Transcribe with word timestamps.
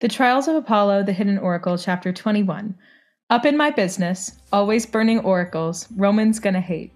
The 0.00 0.08
Trials 0.08 0.46
of 0.46 0.54
Apollo, 0.54 1.04
the 1.04 1.12
Hidden 1.12 1.38
Oracle, 1.38 1.76
Chapter 1.76 2.12
21. 2.12 2.74
Up 3.30 3.44
in 3.44 3.56
my 3.56 3.70
business, 3.70 4.38
always 4.52 4.86
burning 4.86 5.18
oracles, 5.20 5.88
Roman's 5.96 6.38
gonna 6.38 6.60
hate. 6.60 6.92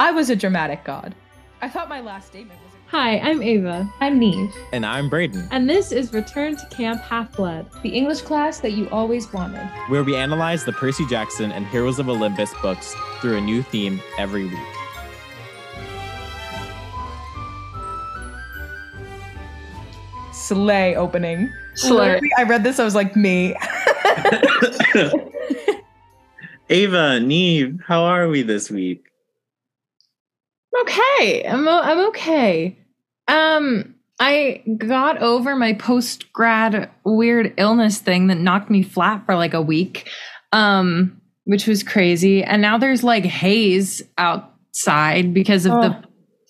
I 0.00 0.10
was 0.10 0.30
a 0.30 0.36
dramatic 0.36 0.84
god. 0.84 1.14
I 1.60 1.68
thought 1.68 1.88
my 1.88 2.00
last 2.00 2.28
statement 2.28 2.58
was. 2.64 2.72
Hi, 2.88 3.18
I'm 3.18 3.42
Ava. 3.42 3.90
I'm 4.00 4.18
Niamh, 4.20 4.52
And 4.72 4.86
I'm 4.86 5.10
Brayden, 5.10 5.48
And 5.50 5.68
this 5.68 5.92
is 5.92 6.12
Return 6.12 6.56
to 6.56 6.66
Camp 6.68 7.00
Half 7.02 7.32
Blood. 7.32 7.68
the 7.82 7.90
English 7.90 8.22
class 8.22 8.58
that 8.60 8.72
you 8.72 8.88
always 8.90 9.32
wanted. 9.32 9.66
where 9.88 10.02
we 10.04 10.16
analyze 10.16 10.64
the 10.64 10.72
Percy 10.72 11.06
Jackson 11.06 11.52
and 11.52 11.66
Heroes 11.66 11.98
of 11.98 12.08
Olympus 12.08 12.52
books 12.62 12.94
through 13.20 13.36
a 13.36 13.40
new 13.40 13.62
theme 13.62 14.00
every 14.18 14.44
week. 14.44 14.58
Slay 20.48 20.94
opening. 20.96 21.50
Slay. 21.74 22.06
Literally, 22.08 22.30
I 22.38 22.42
read 22.44 22.64
this, 22.64 22.78
I 22.78 22.84
was 22.84 22.94
like, 22.94 23.16
me. 23.16 23.54
Ava, 26.70 27.20
Niamh, 27.20 27.78
how 27.86 28.02
are 28.04 28.28
we 28.28 28.42
this 28.42 28.70
week? 28.70 29.04
Okay, 30.80 31.44
I'm 31.46 31.66
o- 31.68 31.82
I'm 31.82 32.08
okay. 32.08 32.76
Um, 33.28 33.94
I 34.18 34.62
got 34.78 35.18
over 35.22 35.56
my 35.56 35.74
post 35.74 36.32
grad 36.32 36.90
weird 37.04 37.52
illness 37.56 37.98
thing 37.98 38.26
that 38.28 38.38
knocked 38.38 38.70
me 38.70 38.82
flat 38.82 39.24
for 39.26 39.34
like 39.36 39.54
a 39.54 39.62
week, 39.62 40.08
um, 40.52 41.20
which 41.44 41.66
was 41.66 41.82
crazy. 41.82 42.42
And 42.42 42.60
now 42.62 42.78
there's 42.78 43.04
like 43.04 43.24
haze 43.24 44.02
outside 44.18 45.32
because 45.34 45.66
of 45.66 45.72
the 45.72 46.04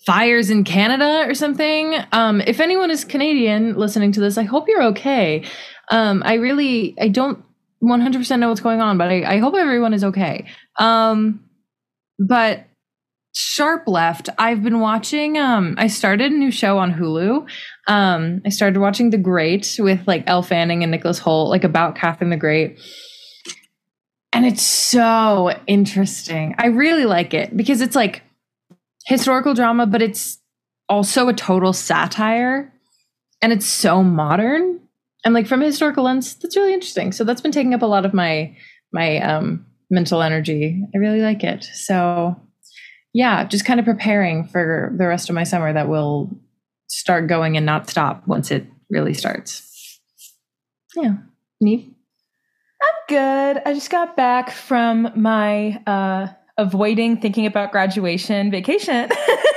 fires 0.05 0.49
in 0.49 0.63
Canada 0.63 1.25
or 1.27 1.33
something. 1.33 1.95
Um, 2.11 2.41
if 2.41 2.59
anyone 2.59 2.91
is 2.91 3.03
Canadian 3.03 3.75
listening 3.75 4.11
to 4.13 4.19
this, 4.19 4.37
I 4.37 4.43
hope 4.43 4.67
you're 4.67 4.83
okay. 4.83 5.43
Um, 5.91 6.21
I 6.25 6.35
really, 6.35 6.95
I 6.99 7.07
don't 7.07 7.43
100% 7.83 8.39
know 8.39 8.49
what's 8.49 8.61
going 8.61 8.81
on, 8.81 8.97
but 8.97 9.09
I, 9.09 9.35
I 9.35 9.37
hope 9.37 9.55
everyone 9.55 9.93
is 9.93 10.03
okay. 10.03 10.45
Um, 10.77 11.43
but 12.19 12.65
sharp 13.33 13.87
left, 13.87 14.29
I've 14.37 14.63
been 14.63 14.79
watching, 14.79 15.37
um, 15.37 15.75
I 15.77 15.87
started 15.87 16.31
a 16.31 16.35
new 16.35 16.51
show 16.51 16.77
on 16.77 16.93
Hulu. 16.93 17.47
Um, 17.87 18.41
I 18.45 18.49
started 18.49 18.79
watching 18.79 19.09
The 19.09 19.17
Great 19.17 19.75
with 19.79 20.07
like 20.07 20.23
Elle 20.27 20.43
Fanning 20.43 20.83
and 20.83 20.91
Nicholas 20.91 21.19
Hoult, 21.19 21.49
like 21.49 21.63
about 21.63 21.95
Catherine 21.95 22.29
the 22.29 22.37
Great. 22.37 22.79
And 24.31 24.45
it's 24.45 24.63
so 24.63 25.57
interesting. 25.65 26.55
I 26.57 26.67
really 26.67 27.05
like 27.05 27.33
it 27.33 27.55
because 27.55 27.81
it's 27.81 27.95
like 27.95 28.21
historical 29.05 29.53
drama, 29.53 29.85
but 29.85 30.01
it's 30.01 30.39
also 30.89 31.27
a 31.27 31.33
total 31.33 31.73
satire 31.73 32.71
and 33.41 33.51
it's 33.51 33.67
so 33.67 34.03
modern. 34.03 34.79
And 35.23 35.33
like 35.33 35.47
from 35.47 35.61
a 35.61 35.65
historical 35.65 36.03
lens, 36.03 36.35
that's 36.35 36.55
really 36.55 36.73
interesting. 36.73 37.11
So 37.11 37.23
that's 37.23 37.41
been 37.41 37.51
taking 37.51 37.73
up 37.73 37.81
a 37.81 37.87
lot 37.87 38.05
of 38.05 38.13
my 38.13 38.55
my 38.91 39.17
um 39.17 39.65
mental 39.89 40.21
energy. 40.21 40.83
I 40.93 40.97
really 40.97 41.21
like 41.21 41.43
it. 41.43 41.63
So 41.63 42.39
yeah, 43.13 43.45
just 43.45 43.65
kind 43.65 43.79
of 43.79 43.85
preparing 43.85 44.45
for 44.45 44.93
the 44.97 45.07
rest 45.07 45.29
of 45.29 45.35
my 45.35 45.43
summer 45.43 45.71
that 45.71 45.87
will 45.87 46.29
start 46.87 47.27
going 47.27 47.57
and 47.57 47.65
not 47.65 47.89
stop 47.89 48.27
once 48.27 48.51
it 48.51 48.65
really 48.89 49.13
starts. 49.13 49.99
Yeah. 50.95 51.15
Niamh? 51.63 51.91
I'm 52.81 52.95
good. 53.07 53.61
I 53.65 53.73
just 53.73 53.89
got 53.89 54.15
back 54.15 54.51
from 54.51 55.11
my 55.15 55.81
uh, 55.87 56.27
avoiding 56.57 57.19
thinking 57.19 57.45
about 57.45 57.71
graduation 57.71 58.51
vacation. 58.51 59.09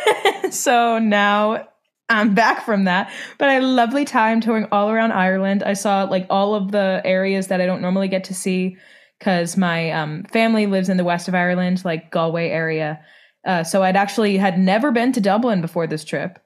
so 0.50 0.98
now 0.98 1.68
I'm 2.08 2.34
back 2.34 2.64
from 2.64 2.84
that. 2.84 3.12
But 3.38 3.48
I 3.48 3.54
had 3.54 3.62
a 3.62 3.66
lovely 3.66 4.04
time 4.04 4.40
touring 4.40 4.66
all 4.72 4.90
around 4.90 5.12
Ireland. 5.12 5.62
I 5.62 5.74
saw 5.74 6.04
like 6.04 6.26
all 6.30 6.54
of 6.54 6.72
the 6.72 7.02
areas 7.04 7.48
that 7.48 7.60
I 7.60 7.66
don't 7.66 7.82
normally 7.82 8.08
get 8.08 8.24
to 8.24 8.34
see 8.34 8.76
because 9.18 9.56
my 9.56 9.90
um, 9.90 10.24
family 10.32 10.66
lives 10.66 10.88
in 10.88 10.96
the 10.96 11.04
west 11.04 11.28
of 11.28 11.34
Ireland, 11.34 11.84
like 11.84 12.10
Galway 12.10 12.48
area. 12.48 13.00
Uh, 13.46 13.64
so 13.64 13.82
I'd 13.82 13.96
actually 13.96 14.36
had 14.36 14.58
never 14.58 14.90
been 14.90 15.12
to 15.12 15.20
Dublin 15.20 15.60
before 15.60 15.86
this 15.86 16.04
trip, 16.04 16.38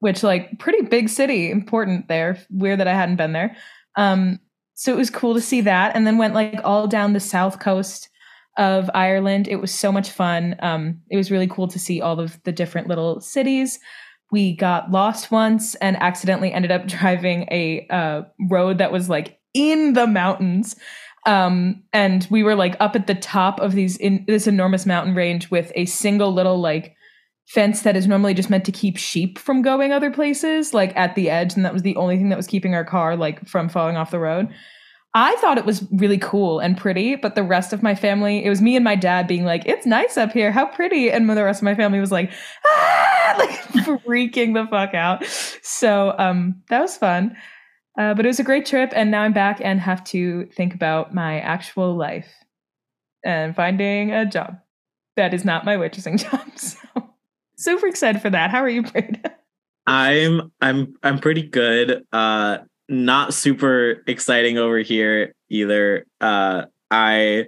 which 0.00 0.22
like 0.22 0.58
pretty 0.58 0.82
big 0.82 1.08
city, 1.08 1.50
important 1.50 2.08
there. 2.08 2.38
Weird 2.50 2.80
that 2.80 2.88
I 2.88 2.94
hadn't 2.94 3.16
been 3.16 3.32
there. 3.32 3.56
Um, 3.96 4.40
so 4.74 4.92
it 4.92 4.98
was 4.98 5.10
cool 5.10 5.34
to 5.34 5.40
see 5.40 5.62
that 5.62 5.94
and 5.94 6.06
then 6.06 6.18
went 6.18 6.34
like 6.34 6.60
all 6.64 6.86
down 6.86 7.12
the 7.12 7.20
south 7.20 7.60
coast 7.60 8.08
of 8.56 8.90
ireland. 8.94 9.48
It 9.48 9.56
was 9.56 9.72
so 9.72 9.92
much 9.92 10.10
fun. 10.10 10.56
Um, 10.60 11.00
it 11.10 11.16
was 11.16 11.30
really 11.30 11.46
cool 11.46 11.68
to 11.68 11.78
see 11.78 12.00
all 12.00 12.20
of 12.20 12.42
the 12.44 12.52
different 12.52 12.88
little 12.88 13.20
cities. 13.20 13.78
We 14.32 14.56
got 14.56 14.90
lost 14.90 15.30
once 15.30 15.74
and 15.76 15.96
accidentally 16.02 16.52
ended 16.52 16.70
up 16.70 16.86
driving 16.86 17.46
a 17.50 17.86
uh, 17.90 18.22
road 18.50 18.78
that 18.78 18.92
was 18.92 19.08
like 19.08 19.38
in 19.54 19.94
the 19.94 20.06
mountains. 20.06 20.76
Um, 21.26 21.82
and 21.92 22.26
we 22.30 22.42
were 22.42 22.54
like 22.54 22.76
up 22.78 22.94
at 22.94 23.08
the 23.08 23.14
top 23.14 23.58
of 23.60 23.72
these 23.72 23.96
in 23.96 24.24
this 24.28 24.46
enormous 24.46 24.86
mountain 24.86 25.14
range 25.14 25.50
with 25.50 25.72
a 25.74 25.86
single 25.86 26.32
little 26.32 26.60
like 26.60 26.94
fence 27.48 27.82
that 27.82 27.96
is 27.96 28.06
normally 28.06 28.34
just 28.34 28.50
meant 28.50 28.64
to 28.64 28.72
keep 28.72 28.96
sheep 28.96 29.38
from 29.38 29.62
going 29.62 29.92
other 29.92 30.10
places 30.10 30.72
like 30.72 30.96
at 30.96 31.14
the 31.14 31.30
edge. 31.30 31.54
And 31.54 31.64
that 31.64 31.72
was 31.72 31.82
the 31.82 31.96
only 31.96 32.16
thing 32.16 32.28
that 32.28 32.36
was 32.36 32.46
keeping 32.46 32.74
our 32.74 32.84
car 32.84 33.16
like 33.16 33.46
from 33.46 33.68
falling 33.68 33.96
off 33.96 34.10
the 34.10 34.18
road 34.18 34.48
i 35.16 35.34
thought 35.36 35.58
it 35.58 35.64
was 35.64 35.84
really 35.92 36.18
cool 36.18 36.60
and 36.60 36.76
pretty 36.76 37.16
but 37.16 37.34
the 37.34 37.42
rest 37.42 37.72
of 37.72 37.82
my 37.82 37.94
family 37.94 38.44
it 38.44 38.48
was 38.48 38.62
me 38.62 38.76
and 38.76 38.84
my 38.84 38.94
dad 38.94 39.26
being 39.26 39.44
like 39.44 39.66
it's 39.66 39.84
nice 39.84 40.16
up 40.16 40.30
here 40.30 40.52
how 40.52 40.64
pretty 40.66 41.10
and 41.10 41.28
the 41.28 41.42
rest 41.42 41.60
of 41.60 41.64
my 41.64 41.74
family 41.74 41.98
was 41.98 42.12
like 42.12 42.30
ah 42.66 43.34
like 43.38 43.50
freaking 43.84 44.54
the 44.54 44.66
fuck 44.70 44.94
out 44.94 45.24
so 45.62 46.14
um 46.18 46.54
that 46.68 46.80
was 46.80 46.96
fun 46.96 47.36
uh, 47.98 48.12
but 48.12 48.24
it 48.26 48.28
was 48.28 48.38
a 48.38 48.44
great 48.44 48.64
trip 48.64 48.92
and 48.94 49.10
now 49.10 49.22
i'm 49.22 49.32
back 49.32 49.60
and 49.60 49.80
have 49.80 50.04
to 50.04 50.46
think 50.54 50.74
about 50.74 51.12
my 51.12 51.40
actual 51.40 51.96
life 51.96 52.32
and 53.24 53.56
finding 53.56 54.12
a 54.12 54.24
job 54.24 54.56
that 55.16 55.34
is 55.34 55.44
not 55.44 55.64
my 55.64 55.76
waitressing 55.76 56.18
job 56.30 56.46
so 56.56 56.78
super 57.56 57.86
excited 57.86 58.22
for 58.22 58.30
that. 58.30 58.50
How 58.50 58.60
are 58.60 58.68
you, 58.68 58.82
Brayden? 58.82 59.30
I'm 59.86 60.52
I'm 60.60 60.94
I'm 61.02 61.18
pretty 61.18 61.42
good. 61.42 62.04
Uh 62.12 62.58
not 62.88 63.34
super 63.34 64.02
exciting 64.06 64.58
over 64.58 64.78
here 64.78 65.34
either. 65.48 66.06
Uh 66.20 66.64
I 66.90 67.46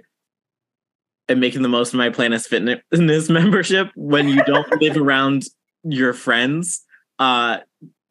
am 1.29 1.39
making 1.39 1.61
the 1.61 1.69
most 1.69 1.93
of 1.93 1.97
my 1.97 2.09
Planet 2.09 2.41
Fitness 2.41 2.81
membership 3.29 3.89
when 3.95 4.27
you 4.27 4.43
don't 4.43 4.69
live 4.81 4.97
around 4.97 5.43
your 5.83 6.13
friends. 6.13 6.83
Uh 7.19 7.59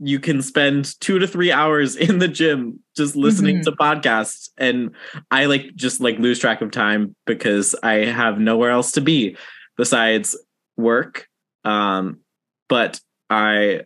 you 0.00 0.20
can 0.20 0.40
spend 0.42 0.94
two 1.00 1.18
to 1.18 1.26
three 1.26 1.50
hours 1.50 1.96
in 1.96 2.20
the 2.20 2.28
gym 2.28 2.78
just 2.96 3.16
listening 3.16 3.56
Mhm. 3.58 3.64
to 3.64 3.72
podcasts 3.72 4.48
and 4.56 4.92
i 5.32 5.46
like 5.46 5.74
just 5.74 6.00
like 6.00 6.20
lose 6.20 6.38
track 6.38 6.62
of 6.62 6.70
time 6.70 7.16
because 7.26 7.74
i 7.82 7.94
have 8.04 8.38
nowhere 8.38 8.70
else 8.70 8.92
to 8.92 9.00
be 9.00 9.36
besides 9.76 10.36
work 10.76 11.26
um 11.64 12.20
but 12.68 13.00
i 13.28 13.80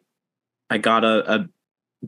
i 0.69 0.77
got 0.77 1.03
a, 1.03 1.35
a 1.37 1.49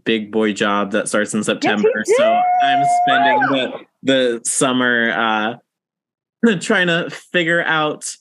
big 0.05 0.32
boy 0.32 0.53
job 0.53 0.91
that 0.93 1.09
starts 1.09 1.34
in 1.34 1.44
september. 1.44 1.88
You 2.06 2.15
so 2.16 2.41
i'm 2.62 2.84
spending 3.03 3.41
the 3.50 3.81
the 4.03 4.41
summer 4.44 5.10
uh 5.12 6.56
trying 6.60 6.88
to 6.88 7.10
figure 7.10 7.62
out 7.62 8.16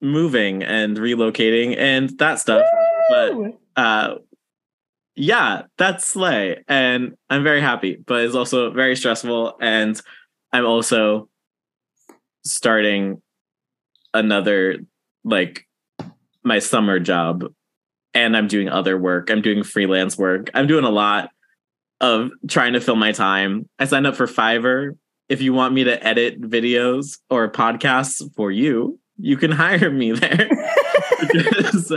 moving 0.00 0.62
and 0.62 0.96
relocating 0.96 1.76
and 1.78 2.10
that 2.18 2.38
stuff. 2.38 2.66
But 3.10 3.32
uh 3.76 4.14
yeah 5.14 5.62
that's 5.78 6.04
slay. 6.06 6.64
And 6.68 7.16
i'm 7.30 7.44
very 7.44 7.60
happy 7.60 7.96
but 8.06 8.22
it's 8.22 8.34
also 8.34 8.70
very 8.70 8.96
stressful. 8.96 9.56
And 9.60 10.00
i'm 10.52 10.66
also 10.66 11.28
starting 12.44 13.22
another 14.12 14.78
like 15.24 15.66
my 16.44 16.58
summer 16.58 16.98
job 16.98 17.44
and 18.14 18.36
i'm 18.36 18.48
doing 18.48 18.68
other 18.68 18.96
work. 18.96 19.30
I'm 19.30 19.42
doing 19.42 19.62
freelance 19.62 20.16
work. 20.16 20.50
I'm 20.54 20.66
doing 20.66 20.84
a 20.84 20.90
lot 20.90 21.30
of 22.00 22.30
trying 22.48 22.72
to 22.74 22.80
fill 22.80 22.96
my 22.96 23.12
time. 23.12 23.68
I 23.78 23.84
signed 23.86 24.06
up 24.06 24.16
for 24.16 24.26
fiverr. 24.26 24.96
If 25.28 25.40
you 25.40 25.54
want 25.54 25.74
me 25.74 25.84
to 25.84 26.06
edit 26.06 26.40
videos 26.40 27.18
or 27.30 27.50
podcasts 27.50 28.22
for 28.34 28.50
you 28.50 28.98
you 29.18 29.36
can 29.36 29.50
hire 29.52 29.90
me 29.90 30.12
there. 30.12 30.48
Because 31.20 31.92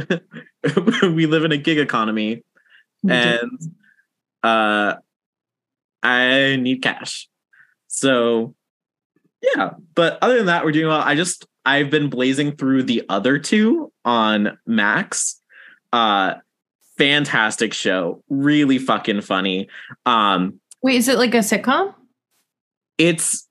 we 1.02 1.26
live 1.26 1.44
in 1.44 1.52
a 1.52 1.58
gig 1.58 1.80
economy 1.80 2.44
and 3.08 3.62
uh 4.44 4.96
i 6.04 6.56
need 6.58 6.82
cash. 6.82 7.30
So 7.88 8.56
yeah 9.42 9.72
but 9.96 10.18
other 10.22 10.38
than 10.38 10.48
that 10.48 10.66
we're 10.66 10.72
doing 10.72 10.88
well. 10.88 11.02
I 11.02 11.16
just 11.16 11.46
i've 11.66 11.90
been 11.90 12.10
blazing 12.10 12.56
through 12.56 12.84
the 12.84 13.04
other 13.10 13.40
two 13.40 13.92
on 14.06 14.58
max 14.66 15.42
uh 15.94 16.36
fantastic 16.98 17.74
show 17.74 18.24
really 18.30 18.78
fucking 18.80 19.22
funny 19.22 19.68
um 20.06 20.60
Wait, 20.82 20.96
is 20.96 21.08
it 21.08 21.18
like 21.18 21.34
a 21.34 21.40
sitcom? 21.40 21.94
it's 22.98 23.48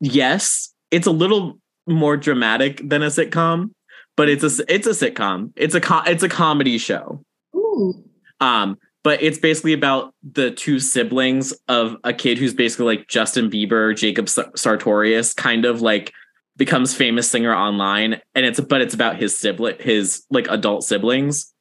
yes 0.00 0.72
it's 0.90 1.06
a 1.06 1.10
little 1.10 1.58
more 1.86 2.16
dramatic 2.16 2.80
than 2.88 3.02
a 3.02 3.06
sitcom 3.06 3.70
but 4.16 4.28
it's 4.28 4.42
a 4.42 4.64
it's 4.72 4.86
a 4.86 4.90
sitcom 4.90 5.52
it's 5.56 5.74
a 5.74 5.80
co- 5.80 6.02
it's 6.06 6.22
a 6.22 6.28
comedy 6.28 6.78
show 6.78 7.22
Ooh. 7.54 8.02
um 8.40 8.78
but 9.04 9.22
it's 9.22 9.38
basically 9.38 9.72
about 9.72 10.14
the 10.34 10.50
two 10.50 10.78
siblings 10.78 11.52
of 11.68 11.96
a 12.04 12.12
kid 12.12 12.36
who's 12.36 12.52
basically 12.52 12.84
like 12.84 13.08
Justin 13.08 13.48
Bieber, 13.48 13.96
Jacob 13.96 14.28
Sartorius, 14.28 15.32
kind 15.32 15.64
of 15.64 15.80
like 15.80 16.12
becomes 16.56 16.94
famous 16.94 17.30
singer 17.30 17.54
online, 17.54 18.20
and 18.34 18.44
it's 18.44 18.60
but 18.60 18.80
it's 18.82 18.92
about 18.92 19.16
his 19.16 19.38
sibling, 19.38 19.76
his 19.80 20.24
like 20.30 20.46
adult 20.50 20.84
siblings. 20.84 21.54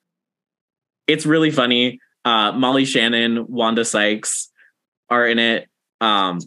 It's 1.07 1.25
really 1.25 1.51
funny. 1.51 1.99
Uh, 2.25 2.51
Molly 2.51 2.85
Shannon, 2.85 3.47
Wanda 3.47 3.85
Sykes 3.85 4.51
are 5.09 5.25
in 5.25 5.39
it. 5.39 5.67
Um, 6.01 6.39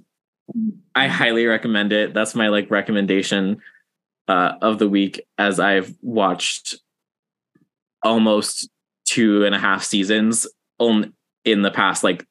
I 0.94 1.06
highly 1.06 1.46
recommend 1.46 1.92
it. 1.92 2.12
That's 2.12 2.34
my 2.34 2.48
like 2.48 2.70
recommendation 2.70 3.60
uh, 4.28 4.54
of 4.60 4.78
the 4.78 4.88
week 4.88 5.26
as 5.38 5.58
I've 5.58 5.94
watched 6.02 6.76
almost 8.02 8.68
two 9.04 9.44
and 9.44 9.54
a 9.54 9.58
half 9.58 9.82
seasons 9.82 10.46
on 10.78 11.12
in 11.44 11.62
the 11.62 11.70
past 11.70 12.04
like 12.04 12.26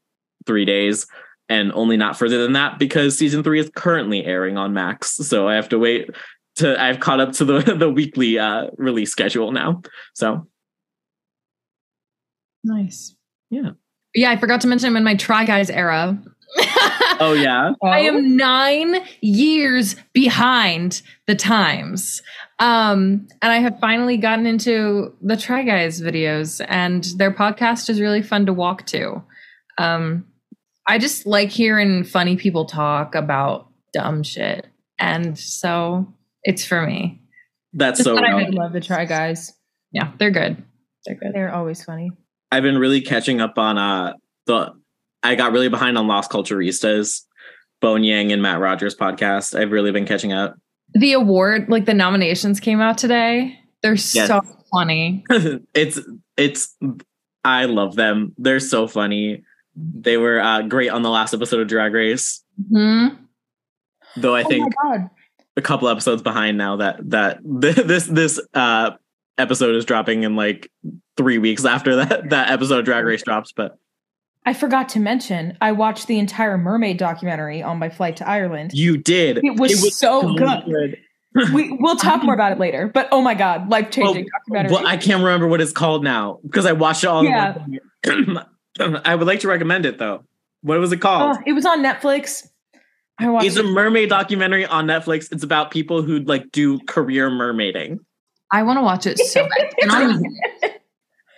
three 0.46 0.66
days 0.66 1.08
and 1.50 1.72
only 1.74 1.98
not 1.98 2.18
further 2.18 2.42
than 2.42 2.54
that 2.54 2.80
because 2.80 3.18
season 3.18 3.44
three 3.44 3.60
is 3.60 3.72
currently 3.76 4.24
airing 4.24 4.58
on 4.58 4.74
Max. 4.74 5.16
So 5.16 5.48
I 5.48 5.56
have 5.56 5.70
to 5.70 5.80
wait 5.80 6.10
to 6.56 6.82
I've 6.82 7.00
caught 7.00 7.20
up 7.20 7.34
to 7.34 7.46
the 7.46 7.60
the 7.78 7.90
weekly 7.90 8.40
uh 8.40 8.68
release 8.78 9.12
schedule 9.12 9.52
now. 9.52 9.82
So 10.14 10.48
nice. 12.64 13.16
Yeah. 13.50 13.72
Yeah, 14.16 14.32
I 14.32 14.38
forgot 14.38 14.62
to 14.62 14.68
mention 14.68 14.88
I'm 14.88 14.98
in 14.98 15.04
my 15.04 15.16
Try 15.16 15.46
Guys 15.46 15.70
era. 15.70 16.22
oh 17.20 17.34
yeah. 17.34 17.74
I 17.84 18.02
am 18.02 18.36
nine 18.36 18.96
years 19.22 19.96
behind 20.14 21.02
the 21.28 21.36
times. 21.36 22.22
Um, 22.58 23.28
and 23.42 23.52
I 23.52 23.60
have 23.60 23.80
finally 23.80 24.18
gotten 24.18 24.46
into 24.46 25.14
the 25.22 25.38
Try 25.38 25.64
Guys 25.64 26.02
videos, 26.02 26.64
and 26.68 27.04
their 27.18 27.32
podcast 27.32 27.90
is 27.90 28.02
really 28.02 28.22
fun 28.22 28.48
to 28.48 28.54
walk 28.54 28.86
to. 28.88 29.24
Um, 29.78 30.26
I 30.88 30.98
just 30.98 31.26
like 31.26 31.50
hearing 31.50 32.04
funny 32.04 32.36
people 32.36 32.66
talk 32.66 33.16
about 33.16 33.70
dumb 33.94 34.24
shit, 34.24 34.68
and 34.98 35.38
so 35.38 36.14
it's 36.44 36.66
for 36.66 36.86
me. 36.86 37.22
That's 37.74 38.00
just 38.00 38.06
so. 38.06 38.18
I 38.18 38.48
love 38.50 38.74
the 38.74 38.82
Try 38.82 39.06
Guys. 39.06 39.54
Yeah, 39.92 40.12
they're 40.18 40.32
good. 40.32 40.62
They're 41.06 41.16
good. 41.16 41.32
They're 41.34 41.54
always 41.54 41.84
funny. 41.84 42.12
I've 42.52 42.64
been 42.64 42.78
really 42.78 43.02
catching 43.02 43.42
up 43.42 43.58
on 43.58 43.78
uh 43.78 44.14
the. 44.46 44.74
I 45.22 45.36
got 45.36 45.52
really 45.52 45.68
behind 45.68 45.98
on 45.98 46.08
Las 46.08 46.30
Culturistas, 46.30 47.26
Bowen 47.82 48.06
Yang 48.06 48.32
and 48.32 48.42
Matt 48.42 48.60
Rogers 48.60 48.96
podcast. 48.96 49.58
I've 49.60 49.72
really 49.72 49.92
been 49.92 50.06
catching 50.06 50.32
up 50.32 50.56
the 50.94 51.14
award, 51.14 51.70
like 51.70 51.86
the 51.86 51.94
nominations 51.94 52.60
came 52.60 52.82
out 52.82 52.98
today. 52.98 53.60
They're 53.82 53.94
yes. 53.94 54.28
so 54.28 54.42
funny. 54.72 55.24
it's 55.74 56.00
it's 56.38 56.76
I 57.44 57.66
love 57.66 57.96
them. 57.96 58.34
They're 58.38 58.60
so 58.60 58.88
funny. 58.88 59.44
They 59.76 60.18
were 60.18 60.40
uh, 60.40 60.64
great 60.64 60.90
on 60.90 61.04
the 61.04 61.10
last 61.10 61.34
episode 61.34 61.62
of 61.62 61.68
Drag 61.68 61.94
Race. 61.94 62.44
Mm-hmm. 62.72 63.24
Though 64.18 64.36
I 64.36 64.44
oh 64.44 64.48
think 64.48 64.74
a 65.56 65.62
couple 65.62 65.88
episodes 65.88 66.22
behind 66.22 66.58
now 66.58 66.78
that 66.78 66.98
that 67.10 67.40
this 67.44 68.08
this 68.08 68.40
uh 68.54 68.92
episode 69.40 69.76
is 69.76 69.86
dropping 69.86 70.24
in 70.24 70.36
like 70.36 70.72
three 71.18 71.38
weeks 71.38 71.66
after 71.66 71.96
that 71.98 72.30
that 72.30 72.50
episode 72.50 72.80
of 72.80 72.86
Drag 72.86 73.06
Race 73.06 73.24
drops, 73.24 73.52
but 73.52 73.78
I 74.46 74.54
forgot 74.54 74.90
to 74.90 75.00
mention, 75.00 75.58
I 75.62 75.74
watched 75.74 76.08
the 76.08 76.18
entire 76.18 76.58
mermaid 76.58 76.98
documentary 76.98 77.62
on 77.62 77.78
my 77.78 77.90
flight 77.90 78.18
to 78.18 78.28
Ireland. 78.28 78.72
You 78.74 78.98
did. 78.98 79.38
It 79.44 79.60
was, 79.60 79.72
it 79.72 79.84
was 79.84 79.98
so, 79.98 80.22
so, 80.22 80.34
good. 80.34 80.66
good. 80.66 80.98
we 81.54 81.78
we'll 81.80 81.98
talk 81.98 82.24
more 82.24 82.34
about 82.34 82.52
it 82.52 82.60
later. 82.60 82.88
But 82.88 83.08
oh 83.12 83.22
my 83.22 83.36
god, 83.36 83.70
life 83.70 83.92
changing 83.92 84.24
well, 84.26 84.40
documentary. 84.40 84.74
Well, 84.74 84.88
I 84.88 84.98
can't 84.98 85.24
remember 85.24 85.48
what 85.48 85.62
it's 85.62 85.72
called 85.72 86.04
now 86.04 86.40
because 86.44 86.66
I 86.66 86.72
watched 86.72 87.04
it 87.04 87.08
all. 87.08 87.24
Yeah. 87.24 87.58
I 88.80 89.16
would 89.16 89.28
like 89.28 89.42
to 89.42 89.48
recommend 89.48 89.86
it 89.86 90.00
though. 90.00 90.24
What 90.62 90.80
was 90.80 90.92
it 90.92 90.98
called? 90.98 91.38
Oh, 91.38 91.44
it 91.46 91.54
was 91.54 91.66
on 91.66 91.84
Netflix. 91.84 92.48
I 93.20 93.30
watched 93.30 93.46
it's 93.46 93.58
it. 93.58 93.66
a 93.66 93.68
mermaid 93.68 94.10
documentary 94.10 94.66
on 94.66 94.88
Netflix. 94.88 95.32
It's 95.32 95.44
about 95.44 95.72
people 95.72 96.02
who 96.02 96.20
like 96.20 96.52
do 96.52 96.80
career 96.80 97.30
mermaiding. 97.30 98.00
I 98.52 98.64
want 98.64 98.78
to 98.78 98.82
watch 98.82 99.06
it 99.06 99.20
so 99.20 99.48
bad. 99.48 99.74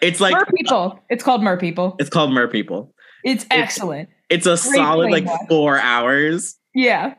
it's 0.02 0.20
like 0.20 0.34
Mer 0.34 0.46
People. 0.56 1.00
It's 1.10 1.24
called 1.24 1.44
Mer 1.44 1.58
People. 1.58 1.96
It's 2.00 2.10
called 2.10 2.32
Mer 2.32 2.48
People. 2.48 2.94
It's 3.24 3.46
excellent. 3.52 4.10
It's, 4.30 4.48
it's 4.48 4.66
a 4.66 4.70
Great 4.70 4.78
solid 4.78 5.12
like 5.12 5.26
watch. 5.26 5.42
four 5.50 5.80
hours. 5.80 6.58
Yeah. 6.74 7.16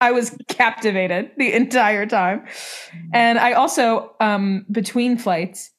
I 0.00 0.10
was 0.12 0.36
captivated 0.48 1.30
the 1.36 1.52
entire 1.52 2.06
time. 2.06 2.46
And 3.12 3.38
I 3.38 3.52
also, 3.52 4.14
um, 4.20 4.66
between 4.70 5.16
flights, 5.16 5.70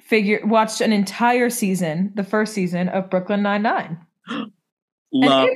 figure 0.00 0.40
watched 0.44 0.80
an 0.80 0.92
entire 0.92 1.50
season, 1.50 2.12
the 2.14 2.24
first 2.24 2.54
season 2.54 2.88
of 2.88 3.10
Brooklyn 3.10 3.42
Nine 3.42 3.62
Nine. 3.62 3.98
Love 5.12 5.48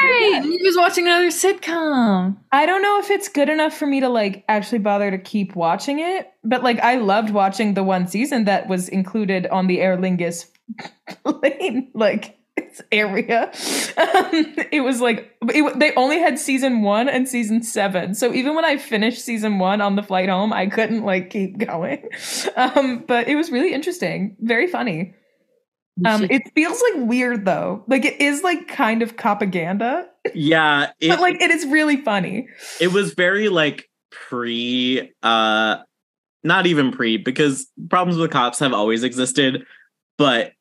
Hey, 0.00 0.40
he 0.42 0.62
was 0.62 0.76
watching 0.76 1.06
another 1.06 1.28
sitcom. 1.28 2.38
I 2.50 2.64
don't 2.64 2.80
know 2.80 3.00
if 3.00 3.10
it's 3.10 3.28
good 3.28 3.50
enough 3.50 3.74
for 3.76 3.86
me 3.86 4.00
to 4.00 4.08
like 4.08 4.44
actually 4.48 4.78
bother 4.78 5.10
to 5.10 5.18
keep 5.18 5.54
watching 5.54 6.00
it, 6.00 6.32
but 6.42 6.62
like 6.62 6.80
I 6.80 6.96
loved 6.96 7.30
watching 7.30 7.74
the 7.74 7.82
one 7.82 8.06
season 8.06 8.44
that 8.44 8.66
was 8.68 8.88
included 8.88 9.46
on 9.48 9.66
the 9.66 9.80
Aer 9.80 9.98
Lingus 9.98 10.46
plane 11.24 11.90
like 11.94 12.38
area. 12.90 13.50
Um, 13.96 14.54
it 14.72 14.82
was 14.82 15.00
like 15.00 15.36
it, 15.42 15.78
they 15.78 15.92
only 15.96 16.18
had 16.18 16.38
season 16.38 16.82
one 16.82 17.08
and 17.08 17.28
season 17.28 17.62
seven, 17.62 18.14
so 18.14 18.32
even 18.32 18.54
when 18.54 18.64
I 18.64 18.78
finished 18.78 19.22
season 19.22 19.58
one 19.58 19.80
on 19.80 19.96
the 19.96 20.02
flight 20.02 20.28
home, 20.28 20.52
I 20.52 20.66
couldn't 20.66 21.04
like 21.04 21.30
keep 21.30 21.58
going. 21.66 22.08
Um, 22.56 23.04
but 23.06 23.28
it 23.28 23.36
was 23.36 23.50
really 23.50 23.74
interesting, 23.74 24.36
very 24.40 24.66
funny. 24.66 25.14
Um, 26.04 26.24
it 26.24 26.42
feels 26.54 26.82
like 26.90 27.08
weird 27.08 27.44
though, 27.44 27.84
like 27.86 28.04
it 28.04 28.20
is 28.20 28.42
like 28.42 28.66
kind 28.66 29.02
of 29.02 29.16
propaganda. 29.16 30.08
Yeah, 30.34 30.90
it, 31.00 31.08
but 31.08 31.20
like 31.20 31.40
it 31.40 31.50
is 31.50 31.66
really 31.66 31.98
funny. 31.98 32.48
It 32.80 32.92
was 32.92 33.14
very 33.14 33.48
like 33.48 33.88
pre, 34.10 35.12
uh, 35.22 35.76
not 36.42 36.66
even 36.66 36.90
pre, 36.90 37.16
because 37.16 37.70
problems 37.90 38.18
with 38.18 38.30
cops 38.30 38.58
have 38.58 38.72
always 38.72 39.04
existed 39.04 39.64
but 40.16 40.52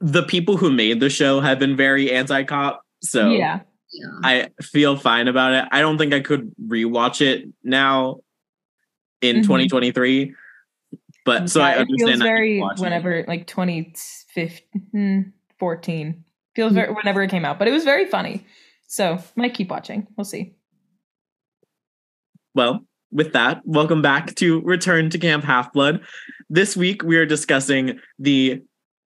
the 0.00 0.22
people 0.22 0.56
who 0.56 0.70
made 0.70 1.00
the 1.00 1.10
show 1.10 1.40
have 1.40 1.58
been 1.58 1.76
very 1.76 2.12
anti-cop 2.12 2.82
so 3.02 3.30
yeah. 3.30 3.60
yeah. 3.92 4.06
i 4.22 4.48
feel 4.62 4.96
fine 4.96 5.28
about 5.28 5.52
it 5.52 5.64
i 5.72 5.80
don't 5.80 5.98
think 5.98 6.12
i 6.12 6.20
could 6.20 6.52
rewatch 6.66 7.20
it 7.20 7.48
now 7.64 8.16
in 9.22 9.36
mm-hmm. 9.36 9.42
2023 9.42 10.34
but 11.26 11.50
so 11.50 11.60
yeah, 11.60 11.66
i 11.66 11.74
understand 11.74 12.12
feels 12.12 12.22
very 12.22 12.62
whenever 12.78 13.12
it. 13.12 13.28
like 13.28 13.46
2015 13.46 15.32
14 15.58 16.24
feels 16.54 16.70
hmm. 16.70 16.74
very 16.74 16.94
whenever 16.94 17.22
it 17.22 17.30
came 17.30 17.44
out 17.44 17.58
but 17.58 17.68
it 17.68 17.72
was 17.72 17.84
very 17.84 18.06
funny 18.06 18.46
so 18.86 19.18
might 19.34 19.52
keep 19.52 19.68
watching 19.68 20.06
we'll 20.16 20.24
see 20.24 20.54
well 22.54 22.86
with 23.12 23.32
that, 23.32 23.62
welcome 23.64 24.02
back 24.02 24.34
to 24.34 24.60
Return 24.62 25.10
to 25.10 25.18
Camp 25.18 25.44
Half 25.44 25.72
Blood. 25.72 26.00
This 26.50 26.76
week 26.76 27.02
we 27.02 27.16
are 27.16 27.24
discussing 27.24 28.00
the 28.18 28.62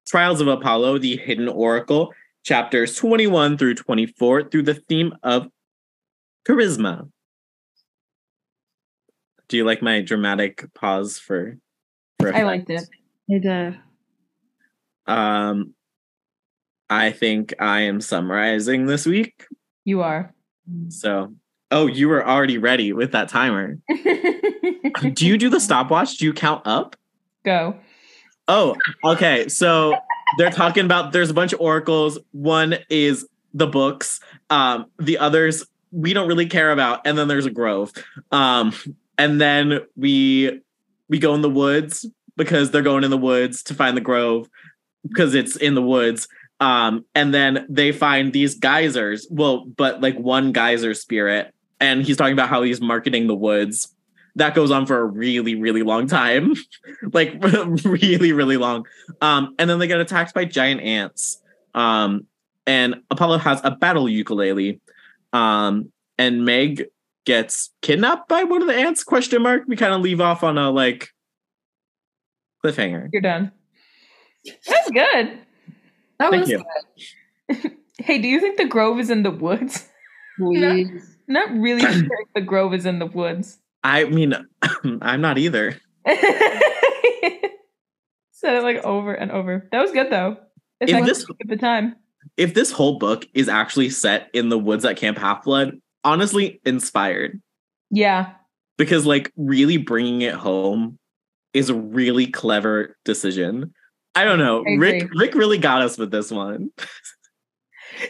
Trials 0.07 0.41
of 0.41 0.49
Apollo, 0.49 0.99
the 0.99 1.17
Hidden 1.17 1.49
Oracle, 1.49 2.15
chapters 2.43 2.97
21 2.97 3.59
through 3.59 3.75
24, 3.75 4.45
through 4.45 4.63
the 4.63 4.75
theme 4.75 5.15
of 5.23 5.49
charisma. 6.49 7.11
Do 9.49 9.57
you 9.57 9.65
like 9.65 9.83
my 9.83 10.01
dramatic 10.01 10.73
pause 10.75 11.19
for? 11.19 11.59
I 12.35 12.43
liked 12.43 12.71
it. 12.71 12.89
I 13.31 13.39
did. 13.39 13.79
Um, 15.07 15.75
I 16.91 17.13
think 17.13 17.55
I 17.59 17.83
am 17.83 18.01
summarizing 18.01 18.87
this 18.87 19.07
week. 19.07 19.47
You 19.85 20.03
are. 20.03 20.35
So 20.89 21.33
Oh, 21.71 21.87
you 21.87 22.09
were 22.09 22.27
already 22.27 22.59
ready 22.59 22.93
with 22.93 23.13
that 23.13 23.29
timer. 23.29 23.79
do 25.13 25.27
you 25.27 25.37
do 25.37 25.51
the 25.51 25.61
stopwatch? 25.61 26.17
Do 26.17 26.25
you 26.25 26.33
count 26.33 26.63
up? 26.67 26.97
Go. 27.45 27.77
Oh, 28.47 28.75
okay. 29.05 29.49
So 29.49 29.95
they're 30.39 30.51
talking 30.51 30.87
about 30.87 31.13
there's 31.13 31.29
a 31.29 31.35
bunch 31.35 31.53
of 31.53 31.61
oracles. 31.61 32.19
One 32.33 32.77
is 32.89 33.27
the 33.53 33.67
books. 33.67 34.21
Um, 34.49 34.87
the 34.99 35.19
others 35.19 35.67
we 35.91 36.15
don't 36.15 36.29
really 36.29 36.47
care 36.47 36.73
about. 36.73 37.07
And 37.07 37.19
then 37.19 37.29
there's 37.29 37.47
a 37.47 37.51
grove. 37.51 37.93
Um, 38.33 38.73
and 39.19 39.39
then 39.39 39.81
we 39.95 40.61
we 41.09 41.19
go 41.19 41.35
in 41.35 41.43
the 41.43 41.51
woods 41.51 42.07
because 42.39 42.71
they're 42.71 42.83
going 42.83 43.05
in 43.05 43.11
the 43.11 43.19
woods 43.19 43.63
to 43.65 43.75
find 43.75 43.97
the 43.97 44.01
grove 44.01 44.49
because 45.07 45.35
it's 45.35 45.57
in 45.57 45.75
the 45.75 45.83
woods. 45.83 46.29
Um, 46.61 47.05
and 47.15 47.35
then 47.35 47.67
they 47.69 47.93
find 47.93 48.33
these 48.33 48.55
geysers. 48.55 49.27
Well, 49.31 49.67
but 49.67 50.01
like 50.01 50.17
one 50.17 50.53
geyser 50.53 50.95
spirit 50.95 51.53
and 51.81 52.03
he's 52.03 52.17
talking 52.17 52.33
about 52.33 52.49
how 52.49 52.63
he's 52.63 52.81
marketing 52.81 53.27
the 53.27 53.35
woods. 53.35 53.95
That 54.37 54.55
goes 54.55 54.71
on 54.71 54.87
for 54.87 54.99
a 55.01 55.05
really, 55.05 55.57
really 55.57 55.83
long 55.83 56.07
time, 56.07 56.55
like 57.13 57.37
really, 57.43 58.33
really 58.33 58.57
long. 58.57 58.87
Um, 59.21 59.55
and 59.59 59.69
then 59.69 59.79
they 59.79 59.87
get 59.87 60.01
attacked 60.01 60.35
by 60.35 60.45
giant 60.45 60.81
ants. 60.81 61.43
Um, 61.75 62.27
and 62.67 63.03
Apollo 63.11 63.39
has 63.39 63.61
a 63.65 63.73
battle 63.73 64.09
ukulele. 64.09 64.81
Um, 65.33 65.93
and 66.19 66.45
Meg 66.45 66.87
gets 67.29 67.71
kidnapped 67.83 68.29
by 68.29 68.43
one 68.45 68.63
of 68.63 68.69
the 68.69 68.75
ants? 68.75 69.05
Question 69.05 69.43
mark. 69.43 69.65
We 69.67 69.77
kind 69.77 69.93
of 69.93 70.01
leave 70.01 70.21
off 70.21 70.43
on 70.43 70.57
a 70.57 70.71
like 70.71 71.11
cliffhanger. 72.65 73.09
You're 73.13 73.23
done. 73.23 73.53
That's 74.67 74.91
good. 74.91 75.39
That 76.19 76.31
Thank 76.31 76.47
was 76.47 76.51
you. 76.51 76.65
Hey, 78.01 78.19
do 78.19 78.29
you 78.29 78.39
think 78.41 78.57
the 78.59 78.65
Grove 78.65 79.01
is 79.01 79.11
in 79.11 79.25
the 79.25 79.31
woods? 79.31 79.89
please. 80.39 81.17
Not 81.27 81.51
really 81.53 81.81
sure 81.81 81.91
if 82.21 82.33
the 82.35 82.41
Grove 82.41 82.73
is 82.73 82.87
in 82.87 83.01
the 83.01 83.07
woods. 83.07 83.59
I 83.83 84.05
mean, 84.05 84.35
I'm 85.03 85.21
not 85.21 85.37
either. 85.37 85.77
Said 88.31 88.55
it 88.55 88.63
like 88.63 88.77
over 88.85 89.13
and 89.13 89.33
over. 89.33 89.69
That 89.73 89.81
was 89.83 89.91
good 89.91 90.11
though. 90.13 90.37
It's 90.81 90.93
If 90.93 90.95
like 90.95 91.07
this- 91.07 91.27
at 91.29 91.49
the 91.49 91.57
time. 91.57 91.97
If 92.37 92.55
this 92.55 92.71
whole 92.71 92.99
book 92.99 93.27
is 93.35 93.49
actually 93.49 93.91
set 93.91 94.29
in 94.33 94.49
the 94.49 94.59
woods 94.59 94.85
at 94.85 94.97
Camp 94.97 95.19
Half 95.19 95.43
Blood, 95.45 95.81
honestly, 96.05 96.61
inspired. 96.65 97.41
Yeah. 97.91 98.33
Because 98.77 99.07
like 99.07 99.33
really 99.37 99.77
bringing 99.77 100.23
it 100.23 100.35
home 100.35 100.98
is 101.55 101.71
a 101.71 101.75
really 101.75 102.27
clever 102.27 102.97
decision. 103.05 103.73
I 104.15 104.25
don't 104.25 104.39
know. 104.39 104.65
I 104.67 104.75
Rick. 104.75 105.11
Rick 105.15 105.35
really 105.35 105.59
got 105.59 105.83
us 105.83 105.99
with 105.99 106.11
this 106.11 106.31
one. 106.31 106.71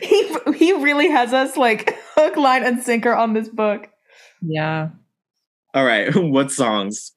He 0.03 0.37
he 0.55 0.73
really 0.73 1.09
has 1.09 1.33
us 1.33 1.57
like 1.57 1.97
hook, 2.15 2.37
line, 2.37 2.63
and 2.63 2.83
sinker 2.83 3.15
on 3.15 3.33
this 3.33 3.49
book. 3.49 3.89
Yeah. 4.43 4.91
All 5.73 5.85
right, 5.85 6.15
what 6.15 6.51
songs? 6.51 7.13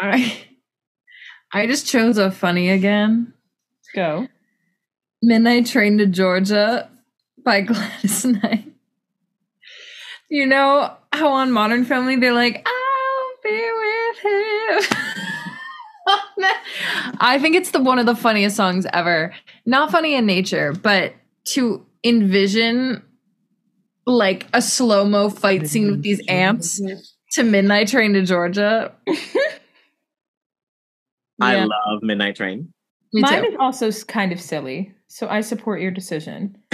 I 0.00 0.44
I 1.52 1.66
just 1.66 1.86
chose 1.86 2.18
a 2.18 2.30
funny 2.30 2.70
again. 2.70 3.32
Let's 3.80 3.90
go. 3.94 4.28
Midnight 5.22 5.66
Train 5.66 5.98
to 5.98 6.06
Georgia 6.06 6.88
by 7.44 7.60
Gladys 7.62 8.24
Knight. 8.24 8.72
You 10.30 10.46
know 10.46 10.96
how 11.18 11.28
on 11.32 11.52
Modern 11.52 11.84
Family 11.84 12.16
they're 12.16 12.32
like, 12.32 12.66
I'll 12.66 13.42
be 13.42 13.70
with 13.80 14.18
him. 14.24 14.96
I 17.20 17.38
think 17.40 17.54
it's 17.56 17.70
the 17.72 17.80
one 17.82 17.98
of 17.98 18.06
the 18.06 18.14
funniest 18.14 18.56
songs 18.56 18.86
ever. 18.92 19.34
Not 19.66 19.90
funny 19.90 20.14
in 20.14 20.24
nature, 20.26 20.72
but 20.72 21.14
to 21.48 21.84
envision 22.04 23.02
like 24.06 24.46
a 24.54 24.62
slow-mo 24.62 25.28
fight 25.30 25.66
scene 25.68 25.90
with 25.90 26.02
these 26.02 26.20
amps 26.28 26.80
to 27.32 27.42
Midnight 27.42 27.88
Train 27.88 28.14
to 28.14 28.22
Georgia. 28.22 28.94
I 31.40 31.56
Yeah, 31.56 31.64
love 31.66 32.02
Midnight 32.02 32.36
Train. 32.36 32.72
me 33.12 33.20
Mine 33.22 33.42
too. 33.44 33.50
is 33.50 33.56
also 33.60 33.90
kind 34.06 34.32
of 34.32 34.40
silly, 34.40 34.94
so 35.08 35.28
I 35.28 35.40
support 35.42 35.80
your 35.80 35.90
decision. 35.90 36.56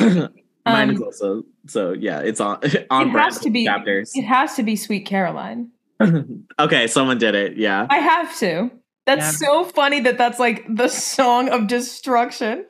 Mine 0.67 0.89
Um, 0.91 0.95
is 0.97 1.03
also 1.03 1.43
so 1.67 1.93
yeah, 1.93 2.21
it's 2.21 2.41
on 2.41 2.59
on 2.91 3.09
it 3.09 3.13
brand 3.13 3.19
has 3.19 3.39
to 3.41 3.51
be 3.51 3.65
chapters. 3.65 4.13
It 4.15 4.23
has 4.25 4.55
to 4.57 4.63
be 4.63 4.77
Sweet 4.77 5.05
Caroline. 5.07 5.71
okay, 6.59 6.87
someone 6.87 7.19
did 7.19 7.35
it. 7.35 7.57
Yeah. 7.57 7.87
I 7.91 7.99
have 7.99 8.37
to. 8.39 8.71
That's 9.07 9.41
Yeah. 9.41 9.49
so 9.49 9.65
funny 9.65 10.01
that 10.01 10.17
that's 10.19 10.39
like 10.39 10.65
the 10.69 10.89
song 10.89 11.49
of 11.51 11.67
destruction. 11.67 12.67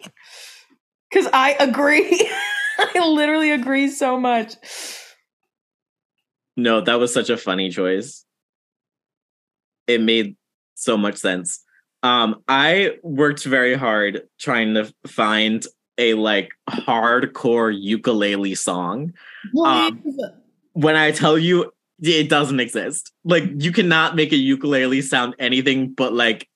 Because 1.11 1.29
I 1.33 1.53
agree. 1.61 2.31
I 2.79 3.07
literally 3.07 3.53
agree 3.53 3.89
so 3.89 4.19
much. 4.19 4.55
No, 6.57 6.81
that 6.81 6.99
was 6.99 7.13
such 7.15 7.31
a 7.31 7.37
funny 7.37 7.71
choice. 7.71 8.25
It 9.87 10.01
made 10.01 10.37
so 10.75 10.97
much 10.97 11.17
sense. 11.17 11.63
Um, 12.03 12.43
I 12.49 12.99
worked 13.03 13.45
very 13.45 13.75
hard 13.75 14.23
trying 14.41 14.75
to 14.75 14.93
find 15.07 15.65
a 15.99 16.15
like 16.15 16.53
hardcore 16.69 17.75
ukulele 17.77 18.55
song. 18.55 19.13
Um, 19.65 20.03
when 20.73 20.97
I 20.97 21.13
tell 21.13 21.39
you 21.39 21.73
it 22.03 22.29
doesn't 22.29 22.61
exist, 22.61 23.13
like 23.25 23.45
you 23.57 23.73
cannot 23.73 24.17
make 24.17 24.33
a 24.33 24.37
ukulele 24.37 25.03
sound 25.03 25.35
anything 25.39 25.93
but 25.93 26.13
like 26.13 26.49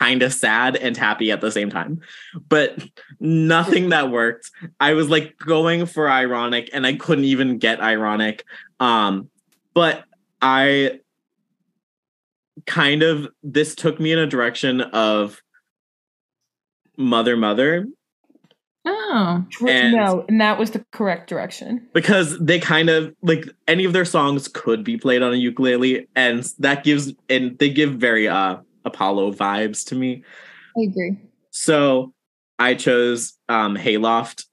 kind 0.00 0.22
of 0.22 0.32
sad 0.32 0.76
and 0.76 0.96
happy 0.96 1.30
at 1.30 1.40
the 1.40 1.50
same 1.50 1.70
time. 1.70 2.00
But 2.48 2.82
nothing 3.20 3.90
that 3.90 4.10
worked. 4.10 4.50
I 4.80 4.94
was 4.94 5.08
like 5.08 5.36
going 5.38 5.86
for 5.86 6.10
ironic 6.10 6.70
and 6.72 6.86
I 6.86 6.94
couldn't 6.94 7.24
even 7.24 7.58
get 7.58 7.80
ironic. 7.80 8.44
Um, 8.80 9.30
but 9.72 10.04
I 10.40 11.00
kind 12.66 13.02
of 13.02 13.28
this 13.42 13.74
took 13.74 14.00
me 14.00 14.12
in 14.12 14.18
a 14.18 14.26
direction 14.26 14.80
of 14.80 15.42
mother 16.96 17.36
mother 17.36 17.86
Oh. 18.86 19.44
And- 19.66 19.94
no, 19.94 20.24
and 20.28 20.40
that 20.40 20.58
was 20.58 20.72
the 20.72 20.84
correct 20.92 21.28
direction. 21.28 21.88
because 21.94 22.38
they 22.38 22.58
kind 22.60 22.90
of 22.90 23.14
like 23.22 23.44
any 23.66 23.84
of 23.84 23.92
their 23.92 24.04
songs 24.04 24.48
could 24.48 24.84
be 24.84 24.96
played 24.98 25.22
on 25.22 25.32
a 25.32 25.36
ukulele 25.36 26.06
and 26.14 26.44
that 26.58 26.84
gives 26.84 27.12
and 27.30 27.58
they 27.58 27.70
give 27.70 27.94
very 27.94 28.28
uh 28.28 28.56
apollo 28.84 29.32
vibes 29.32 29.86
to 29.86 29.94
me 29.94 30.22
I 30.76 30.82
agree. 30.82 31.16
so 31.50 32.12
i 32.58 32.74
chose 32.74 33.38
um 33.48 33.74
hayloft 33.76 34.44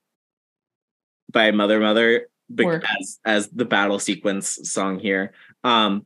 by 1.32 1.52
mother 1.52 1.80
mother 1.82 2.28
bec- 2.50 2.66
Work. 2.66 2.86
as 3.02 3.20
as 3.26 3.48
the 3.50 3.66
battle 3.66 4.00
sequence 4.00 4.60
song 4.64 5.00
here 5.00 5.34
um 5.66 6.06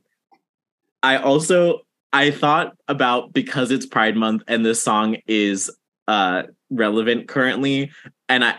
i 1.04 1.16
also 1.18 1.80
i 2.12 2.30
thought 2.32 2.76
about 2.88 3.32
because 3.32 3.70
it's 3.70 3.86
pride 3.86 4.16
month 4.16 4.42
and 4.48 4.64
this 4.66 4.82
song 4.82 5.16
is 5.28 5.70
uh 6.08 6.42
relevant 6.70 7.28
currently 7.28 7.90
and 8.28 8.44
i 8.44 8.56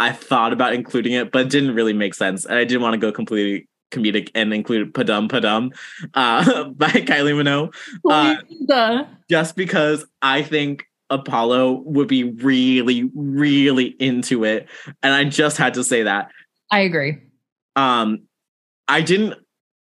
I 0.00 0.12
thought 0.12 0.54
about 0.54 0.72
including 0.72 1.12
it, 1.12 1.30
but 1.30 1.42
it 1.42 1.50
didn't 1.50 1.74
really 1.74 1.92
make 1.92 2.14
sense. 2.14 2.46
And 2.46 2.54
I 2.54 2.64
didn't 2.64 2.80
want 2.80 2.94
to 2.94 2.98
go 2.98 3.12
completely 3.12 3.68
comedic 3.90 4.30
and 4.34 4.54
include 4.54 4.94
Padam 4.94 5.28
Padam 5.28 5.74
uh, 6.14 6.64
by 6.70 6.88
Kylie 6.88 7.34
Minogue, 7.34 7.74
Uh, 8.08 9.04
just 9.28 9.56
because 9.56 10.06
I 10.22 10.42
think 10.42 10.86
Apollo 11.10 11.82
would 11.84 12.08
be 12.08 12.24
really, 12.24 13.10
really 13.14 13.88
into 14.00 14.44
it. 14.44 14.68
And 15.02 15.12
I 15.12 15.24
just 15.24 15.58
had 15.58 15.74
to 15.74 15.84
say 15.84 16.04
that. 16.04 16.30
I 16.70 16.80
agree. 16.80 17.18
Um, 17.76 18.22
I 18.88 19.02
didn't 19.02 19.34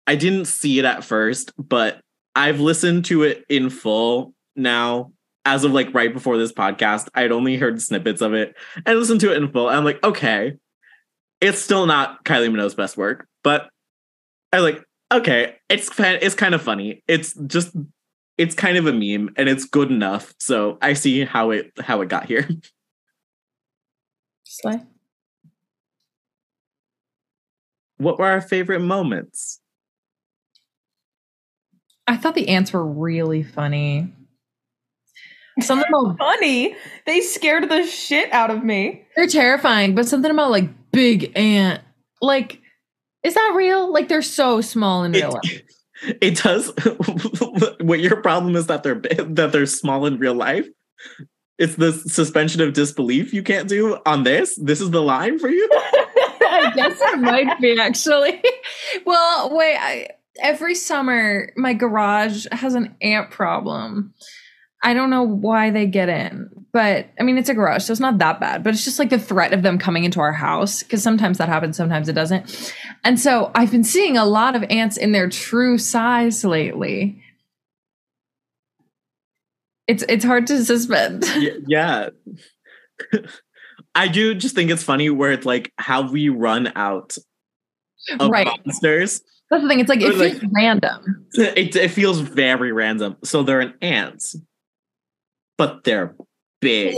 I 0.07 0.15
didn't 0.15 0.45
see 0.45 0.79
it 0.79 0.85
at 0.85 1.03
first, 1.03 1.51
but 1.57 1.99
I've 2.33 2.59
listened 2.59 3.05
to 3.05 3.23
it 3.23 3.45
in 3.49 3.69
full 3.69 4.33
now. 4.55 5.11
As 5.47 5.63
of 5.63 5.71
like 5.71 5.93
right 5.93 6.11
before 6.11 6.37
this 6.37 6.51
podcast, 6.51 7.07
I'd 7.15 7.31
only 7.31 7.55
heard 7.55 7.81
snippets 7.81 8.21
of 8.21 8.33
it 8.33 8.53
and 8.85 8.99
listened 8.99 9.21
to 9.21 9.31
it 9.31 9.37
in 9.37 9.49
full. 9.49 9.69
I'm 9.69 9.85
like, 9.85 10.03
okay, 10.03 10.57
it's 11.39 11.57
still 11.57 11.85
not 11.85 12.25
Kylie 12.25 12.49
Minogue's 12.49 12.75
best 12.75 12.97
work, 12.97 13.29
but 13.45 13.69
I 14.51 14.59
was 14.59 14.73
like, 14.73 14.83
okay, 15.13 15.55
it's 15.69 15.89
it's 15.97 16.35
kind 16.35 16.53
of 16.53 16.61
funny. 16.61 17.01
It's 17.07 17.33
just 17.47 17.73
it's 18.37 18.55
kind 18.55 18.75
of 18.75 18.87
a 18.87 18.91
meme 18.91 19.33
and 19.37 19.47
it's 19.47 19.63
good 19.63 19.89
enough. 19.89 20.33
So 20.37 20.77
I 20.81 20.91
see 20.91 21.23
how 21.23 21.51
it 21.51 21.71
how 21.79 22.01
it 22.01 22.09
got 22.09 22.25
here. 22.25 22.45
Slay. 24.43 24.81
What 27.95 28.19
were 28.19 28.27
our 28.27 28.41
favorite 28.41 28.81
moments? 28.81 29.61
I 32.05 32.17
thought 32.17 32.35
the 32.35 32.49
ants 32.49 32.73
were 32.73 32.85
really 32.85 33.43
funny. 33.43 34.13
Something 35.61 35.87
about 35.93 36.17
Funny. 36.17 36.75
They 37.05 37.21
scared 37.21 37.69
the 37.69 37.85
shit 37.85 38.31
out 38.31 38.51
of 38.51 38.63
me. 38.63 39.05
they're 39.15 39.27
terrifying, 39.27 39.95
but 39.95 40.07
something 40.07 40.31
about 40.31 40.51
like 40.51 40.69
big 40.91 41.31
ant. 41.35 41.81
Like, 42.21 42.61
is 43.23 43.33
that 43.33 43.53
real? 43.55 43.91
Like 43.91 44.07
they're 44.07 44.21
so 44.21 44.61
small 44.61 45.03
in 45.03 45.11
real 45.11 45.31
life. 45.31 45.61
It, 46.03 46.17
it 46.21 46.37
does. 46.37 46.71
what 47.81 47.99
your 47.99 48.21
problem 48.21 48.55
is 48.55 48.67
that 48.67 48.83
they're 48.83 48.95
big, 48.95 49.35
that 49.35 49.51
they're 49.51 49.65
small 49.65 50.05
in 50.05 50.17
real 50.17 50.35
life. 50.35 50.67
It's 51.57 51.75
the 51.75 51.91
suspension 51.91 52.61
of 52.61 52.73
disbelief 52.73 53.33
you 53.33 53.41
can't 53.41 53.67
do 53.67 53.97
on 54.05 54.23
this. 54.23 54.55
This 54.61 54.79
is 54.79 54.91
the 54.91 55.01
line 55.01 55.39
for 55.39 55.49
you. 55.49 55.67
I 55.73 56.71
guess 56.75 56.97
it 57.01 57.19
might 57.19 57.59
be 57.59 57.79
actually. 57.79 58.41
well, 59.05 59.55
wait. 59.55 59.77
I, 59.77 60.09
every 60.39 60.75
summer, 60.75 61.51
my 61.55 61.73
garage 61.73 62.45
has 62.51 62.75
an 62.75 62.95
ant 63.01 63.31
problem. 63.31 64.13
I 64.83 64.93
don't 64.93 65.09
know 65.09 65.23
why 65.23 65.71
they 65.71 65.85
get 65.87 66.07
in, 66.09 66.49
but 66.71 67.07
I 67.19 67.23
mean, 67.23 67.37
it's 67.37 67.49
a 67.49 67.53
garage, 67.53 67.83
so 67.85 67.91
it's 67.91 67.99
not 67.99 68.19
that 68.19 68.39
bad. 68.39 68.63
But 68.63 68.73
it's 68.75 68.83
just 68.85 68.99
like 68.99 69.09
the 69.09 69.17
threat 69.19 69.51
of 69.53 69.63
them 69.63 69.77
coming 69.79 70.03
into 70.03 70.19
our 70.19 70.31
house 70.33 70.83
because 70.83 71.01
sometimes 71.01 71.39
that 71.39 71.49
happens, 71.49 71.75
sometimes 71.77 72.07
it 72.07 72.13
doesn't. 72.13 72.73
And 73.03 73.19
so 73.19 73.51
I've 73.55 73.71
been 73.71 73.83
seeing 73.83 74.17
a 74.17 74.25
lot 74.25 74.55
of 74.55 74.63
ants 74.69 74.95
in 74.97 75.11
their 75.13 75.29
true 75.29 75.77
size 75.77 76.45
lately. 76.45 77.21
It's 79.87 80.03
it's 80.09 80.25
hard 80.25 80.47
to 80.47 80.63
suspend. 80.63 81.23
Yeah. 81.67 82.09
I 83.95 84.07
do 84.09 84.35
just 84.35 84.53
think 84.53 84.69
it's 84.69 84.83
funny 84.83 85.09
where 85.09 85.31
it's 85.31 85.45
like 85.45 85.71
how 85.77 86.11
we 86.11 86.29
run 86.29 86.71
out 86.75 87.17
of 88.19 88.29
Right. 88.29 88.47
monsters. 88.65 89.21
That's 89.49 89.63
the 89.63 89.69
thing. 89.69 89.79
It's 89.79 89.89
like 89.89 90.01
it 90.01 90.15
like- 90.17 90.33
feels 90.33 90.51
random. 90.53 91.27
It, 91.33 91.75
it 91.75 91.89
feels 91.89 92.19
very 92.19 92.71
random. 92.71 93.15
So 93.23 93.43
they're 93.43 93.61
an 93.61 93.73
ants, 93.81 94.35
but 95.57 95.83
they're 95.83 96.15
big. 96.61 96.95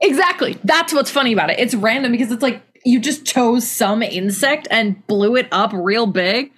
Exactly. 0.00 0.58
That's 0.64 0.92
what's 0.92 1.10
funny 1.10 1.32
about 1.32 1.50
it. 1.50 1.58
It's 1.58 1.74
random 1.74 2.12
because 2.12 2.30
it's 2.30 2.42
like 2.42 2.62
you 2.84 3.00
just 3.00 3.26
chose 3.26 3.68
some 3.68 4.02
insect 4.02 4.68
and 4.70 5.04
blew 5.06 5.36
it 5.36 5.48
up 5.52 5.72
real 5.72 6.06
big. 6.06 6.52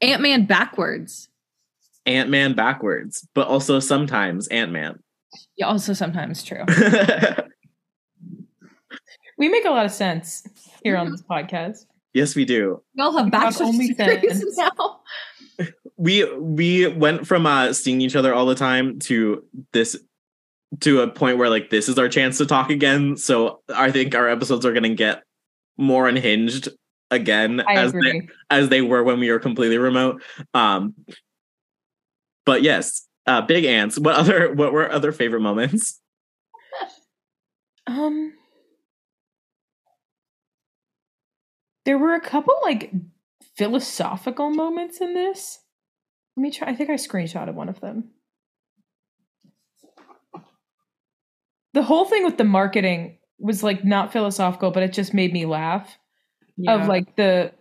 Ant 0.00 0.22
Man 0.22 0.46
backwards. 0.46 1.28
Ant 2.06 2.30
Man 2.30 2.54
backwards, 2.54 3.26
but 3.34 3.46
also 3.46 3.78
sometimes 3.78 4.48
Ant 4.48 4.72
Man. 4.72 4.98
Yeah, 5.56 5.66
also 5.66 5.92
sometimes 5.92 6.42
true. 6.42 6.64
We 9.38 9.48
make 9.48 9.64
a 9.64 9.70
lot 9.70 9.84
of 9.86 9.90
sense 9.90 10.46
here 10.84 10.96
on 10.96 11.10
this 11.10 11.22
podcast. 11.22 11.86
yes, 12.14 12.36
we 12.36 12.44
do. 12.44 12.80
We 12.94 13.02
all 13.02 13.16
have 13.16 13.30
Talk 13.32 13.42
bachelor's 13.42 13.60
only 13.70 13.92
sense. 13.94 14.44
now. 14.56 15.00
We 15.96 16.32
we 16.38 16.86
went 16.86 17.26
from 17.26 17.46
uh 17.46 17.72
seeing 17.72 18.00
each 18.00 18.14
other 18.14 18.32
all 18.34 18.46
the 18.46 18.54
time 18.54 18.98
to 19.00 19.42
this 19.72 19.96
to 20.80 21.00
a 21.00 21.08
point 21.08 21.38
where 21.38 21.50
like 21.50 21.70
this 21.70 21.88
is 21.88 21.98
our 21.98 22.08
chance 22.08 22.38
to 22.38 22.46
talk 22.46 22.70
again. 22.70 23.16
So 23.16 23.60
I 23.74 23.90
think 23.90 24.14
our 24.14 24.28
episodes 24.28 24.64
are 24.64 24.72
gonna 24.72 24.94
get 24.94 25.22
more 25.76 26.08
unhinged 26.08 26.68
again 27.10 27.62
I 27.66 27.74
as 27.74 27.92
they, 27.92 28.28
as 28.50 28.68
they 28.68 28.80
were 28.80 29.02
when 29.02 29.20
we 29.20 29.30
were 29.30 29.38
completely 29.38 29.78
remote. 29.78 30.22
Um 30.54 30.94
but 32.44 32.62
yes, 32.62 33.06
uh 33.26 33.42
big 33.42 33.64
ants. 33.64 33.98
What 33.98 34.16
other 34.16 34.52
what 34.52 34.72
were 34.72 34.90
other 34.90 35.12
favorite 35.12 35.40
moments? 35.40 36.00
Um, 37.86 38.34
there 41.84 41.98
were 41.98 42.14
a 42.14 42.20
couple 42.20 42.54
like 42.62 42.92
philosophical 43.56 44.50
moments 44.50 45.00
in 45.00 45.14
this. 45.14 45.58
Let 46.36 46.42
me 46.42 46.50
try. 46.50 46.68
I 46.68 46.74
think 46.74 46.90
I 46.90 46.94
screenshotted 46.94 47.54
one 47.54 47.68
of 47.68 47.80
them. 47.80 48.10
The 51.74 51.82
whole 51.82 52.04
thing 52.04 52.24
with 52.24 52.38
the 52.38 52.44
marketing 52.44 53.18
was 53.38 53.62
like 53.62 53.84
not 53.84 54.12
philosophical, 54.12 54.70
but 54.70 54.82
it 54.82 54.92
just 54.92 55.14
made 55.14 55.32
me 55.32 55.46
laugh. 55.46 55.98
Of 56.68 56.86
like 56.86 57.16
the, 57.16 57.52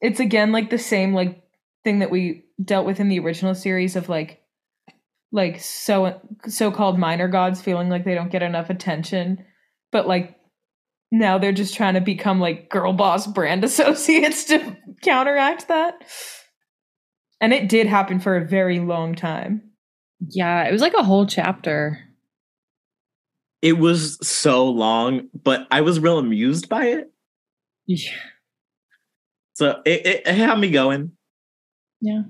it's 0.00 0.20
again 0.20 0.52
like 0.52 0.70
the 0.70 0.78
same 0.78 1.14
like 1.14 1.42
thing 1.84 2.00
that 2.00 2.10
we 2.10 2.44
dealt 2.62 2.84
with 2.86 3.00
in 3.00 3.08
the 3.08 3.18
original 3.20 3.54
series 3.54 3.96
of 3.96 4.08
like, 4.08 4.42
like 5.32 5.60
so 5.60 6.20
so-called 6.46 6.98
minor 6.98 7.28
gods 7.28 7.60
feeling 7.62 7.88
like 7.88 8.04
they 8.04 8.14
don't 8.14 8.30
get 8.30 8.42
enough 8.42 8.70
attention, 8.70 9.44
but 9.92 10.06
like 10.06 10.36
now 11.12 11.38
they're 11.38 11.52
just 11.52 11.74
trying 11.74 11.94
to 11.94 12.00
become 12.00 12.40
like 12.40 12.68
girl 12.68 12.92
boss 12.92 13.26
brand 13.26 13.64
associates 13.64 14.44
to 14.46 14.76
counteract 15.02 15.68
that. 15.68 15.94
And 17.40 17.52
it 17.52 17.68
did 17.68 17.86
happen 17.86 18.18
for 18.18 18.36
a 18.36 18.46
very 18.46 18.80
long 18.80 19.14
time. 19.14 19.62
yeah, 20.30 20.64
it 20.64 20.72
was 20.72 20.82
like 20.82 20.94
a 20.94 21.02
whole 21.02 21.26
chapter. 21.26 21.98
It 23.66 23.78
was 23.78 24.24
so 24.24 24.64
long, 24.66 25.28
but 25.42 25.66
I 25.72 25.80
was 25.80 25.98
real 25.98 26.18
amused 26.18 26.68
by 26.68 26.84
it. 26.86 27.12
Yeah. 27.86 28.12
So 29.54 29.82
it, 29.84 30.06
it, 30.06 30.22
it 30.24 30.34
had 30.36 30.56
me 30.60 30.70
going. 30.70 31.10
Yeah. 32.00 32.22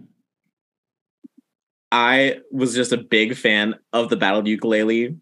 I 1.93 2.39
was 2.51 2.75
just 2.75 2.93
a 2.93 2.97
big 2.97 3.37
fan 3.37 3.75
of 3.93 4.09
the 4.09 4.17
battle 4.17 4.49
ukulele. 4.49 5.17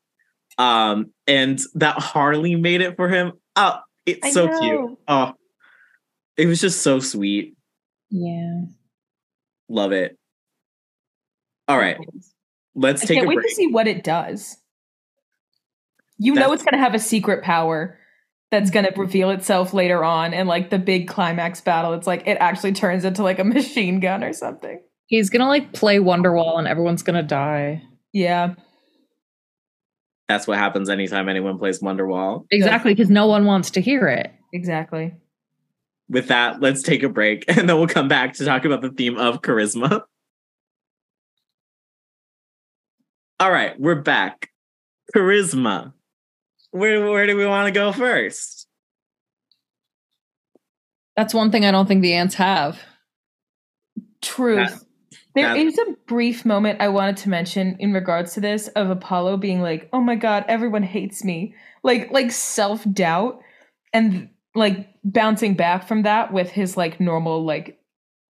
Um, 0.56 1.10
and 1.26 1.58
that 1.74 1.98
Harley 1.98 2.54
made 2.54 2.80
it 2.80 2.94
for 2.94 3.08
him. 3.08 3.32
Oh, 3.56 3.80
it's 4.06 4.24
I 4.24 4.30
so 4.30 4.46
know. 4.46 4.60
cute. 4.60 4.98
Oh, 5.08 5.32
it 6.36 6.46
was 6.46 6.60
just 6.60 6.82
so 6.82 7.00
sweet. 7.00 7.56
Yeah. 8.10 8.66
Love 9.68 9.90
it. 9.90 10.16
All 11.66 11.76
right, 11.76 11.96
let's 12.76 13.02
I 13.02 13.06
take 13.06 13.14
can't 13.16 13.26
a 13.26 13.28
wait 13.30 13.36
break. 13.36 13.48
to 13.48 13.54
see 13.54 13.66
what 13.66 13.88
it 13.88 14.04
does. 14.04 14.56
You 16.18 16.34
know 16.34 16.52
it's 16.52 16.62
going 16.62 16.74
to 16.74 16.78
have 16.78 16.94
a 16.94 16.98
secret 16.98 17.42
power 17.42 17.98
that's 18.50 18.70
going 18.70 18.84
to 18.84 18.92
mm-hmm. 18.92 19.00
reveal 19.00 19.30
itself 19.30 19.74
later 19.74 20.04
on 20.04 20.32
and 20.32 20.48
like 20.48 20.70
the 20.70 20.78
big 20.78 21.08
climax 21.08 21.60
battle 21.60 21.92
it's 21.92 22.06
like 22.06 22.26
it 22.26 22.36
actually 22.40 22.72
turns 22.72 23.04
into 23.04 23.22
like 23.22 23.38
a 23.38 23.44
machine 23.44 24.00
gun 24.00 24.22
or 24.22 24.32
something. 24.32 24.80
He's 25.06 25.30
gonna 25.30 25.48
like 25.48 25.72
play 25.72 25.98
Wonderwall 25.98 26.58
and 26.58 26.66
everyone's 26.66 27.02
gonna 27.02 27.22
die. 27.22 27.82
Yeah. 28.12 28.54
That's 30.28 30.46
what 30.46 30.56
happens 30.56 30.88
anytime 30.88 31.28
anyone 31.28 31.58
plays 31.58 31.80
Wonderwall. 31.80 32.46
Exactly, 32.50 32.94
because 32.94 33.10
no 33.10 33.26
one 33.26 33.44
wants 33.44 33.72
to 33.72 33.80
hear 33.80 34.08
it. 34.08 34.32
Exactly. 34.52 35.14
With 36.08 36.28
that, 36.28 36.60
let's 36.60 36.82
take 36.82 37.02
a 37.02 37.08
break 37.08 37.44
and 37.48 37.68
then 37.68 37.76
we'll 37.76 37.86
come 37.86 38.08
back 38.08 38.34
to 38.34 38.44
talk 38.44 38.64
about 38.64 38.80
the 38.80 38.90
theme 38.90 39.18
of 39.18 39.42
charisma. 39.42 40.02
All 43.40 43.50
right, 43.50 43.78
we're 43.78 44.00
back. 44.00 44.50
Charisma. 45.14 45.92
Where 46.74 47.08
where 47.08 47.24
do 47.28 47.36
we 47.36 47.46
want 47.46 47.68
to 47.68 47.72
go 47.72 47.92
first? 47.92 48.66
That's 51.16 51.32
one 51.32 51.52
thing 51.52 51.64
I 51.64 51.70
don't 51.70 51.86
think 51.86 52.02
the 52.02 52.14
ants 52.14 52.34
have. 52.34 52.80
Truth. 54.20 54.84
There 55.36 55.54
that- 55.54 55.56
is 55.56 55.78
a 55.78 55.92
brief 56.08 56.44
moment 56.44 56.80
I 56.80 56.88
wanted 56.88 57.16
to 57.18 57.28
mention 57.28 57.76
in 57.78 57.92
regards 57.92 58.34
to 58.34 58.40
this 58.40 58.66
of 58.66 58.90
Apollo 58.90 59.36
being 59.36 59.62
like, 59.62 59.88
"Oh 59.92 60.00
my 60.00 60.16
god, 60.16 60.46
everyone 60.48 60.82
hates 60.82 61.22
me." 61.22 61.54
Like 61.84 62.10
like 62.10 62.32
self-doubt 62.32 63.40
and 63.92 64.30
like 64.56 64.88
bouncing 65.04 65.54
back 65.54 65.86
from 65.86 66.02
that 66.02 66.32
with 66.32 66.50
his 66.50 66.76
like 66.76 66.98
normal 66.98 67.44
like 67.44 67.78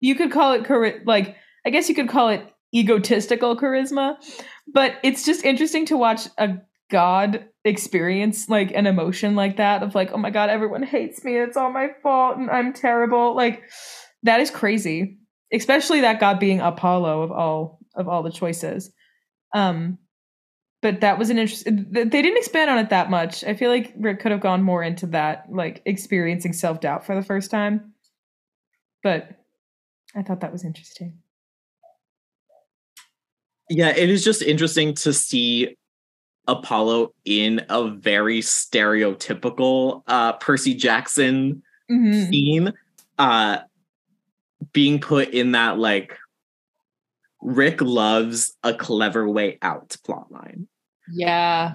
you 0.00 0.14
could 0.14 0.32
call 0.32 0.52
it 0.54 0.62
chari- 0.62 1.04
like 1.04 1.36
I 1.66 1.68
guess 1.68 1.90
you 1.90 1.94
could 1.94 2.08
call 2.08 2.30
it 2.30 2.42
egotistical 2.74 3.54
charisma, 3.54 4.16
but 4.66 4.94
it's 5.02 5.26
just 5.26 5.44
interesting 5.44 5.84
to 5.86 5.98
watch 5.98 6.26
a 6.38 6.56
god 6.90 7.48
experience 7.64 8.48
like 8.48 8.72
an 8.72 8.86
emotion 8.86 9.34
like 9.34 9.56
that 9.56 9.82
of 9.82 9.94
like, 9.94 10.12
"Oh 10.12 10.18
my 10.18 10.30
god, 10.30 10.50
everyone 10.50 10.82
hates 10.82 11.24
me. 11.24 11.36
It's 11.36 11.56
all 11.56 11.72
my 11.72 11.88
fault 12.02 12.36
and 12.36 12.50
I'm 12.50 12.72
terrible." 12.72 13.34
Like 13.34 13.62
that 14.22 14.40
is 14.40 14.50
crazy. 14.50 15.18
Especially 15.52 16.02
that 16.02 16.20
god 16.20 16.38
being 16.38 16.60
apollo 16.60 17.22
of 17.22 17.32
all 17.32 17.78
of 17.94 18.08
all 18.08 18.22
the 18.22 18.30
choices. 18.30 18.92
Um 19.54 19.98
but 20.82 21.02
that 21.02 21.18
was 21.18 21.30
an 21.30 21.38
interesting 21.38 21.86
they 21.90 22.04
didn't 22.04 22.38
expand 22.38 22.70
on 22.70 22.78
it 22.78 22.90
that 22.90 23.10
much. 23.10 23.44
I 23.44 23.54
feel 23.54 23.70
like 23.70 23.92
rick 23.96 24.20
could 24.20 24.32
have 24.32 24.40
gone 24.40 24.62
more 24.62 24.82
into 24.82 25.06
that 25.08 25.46
like 25.50 25.82
experiencing 25.86 26.52
self-doubt 26.52 27.04
for 27.06 27.14
the 27.14 27.22
first 27.22 27.50
time. 27.50 27.94
But 29.02 29.30
i 30.14 30.22
thought 30.22 30.40
that 30.40 30.52
was 30.52 30.64
interesting. 30.64 31.18
Yeah, 33.70 33.90
it 33.90 34.10
is 34.10 34.24
just 34.24 34.42
interesting 34.42 34.94
to 34.94 35.12
see 35.12 35.76
Apollo 36.50 37.14
in 37.24 37.64
a 37.70 37.88
very 37.88 38.40
stereotypical 38.40 40.02
uh 40.06 40.32
Percy 40.34 40.74
Jackson 40.74 41.62
Mhm. 41.90 42.28
scene 42.28 42.72
uh 43.18 43.58
being 44.72 45.00
put 45.00 45.30
in 45.30 45.52
that 45.52 45.78
like 45.78 46.16
Rick 47.40 47.80
loves 47.80 48.54
a 48.62 48.74
clever 48.74 49.26
way 49.28 49.58
out 49.62 49.96
plotline. 50.06 50.66
Yeah. 51.10 51.74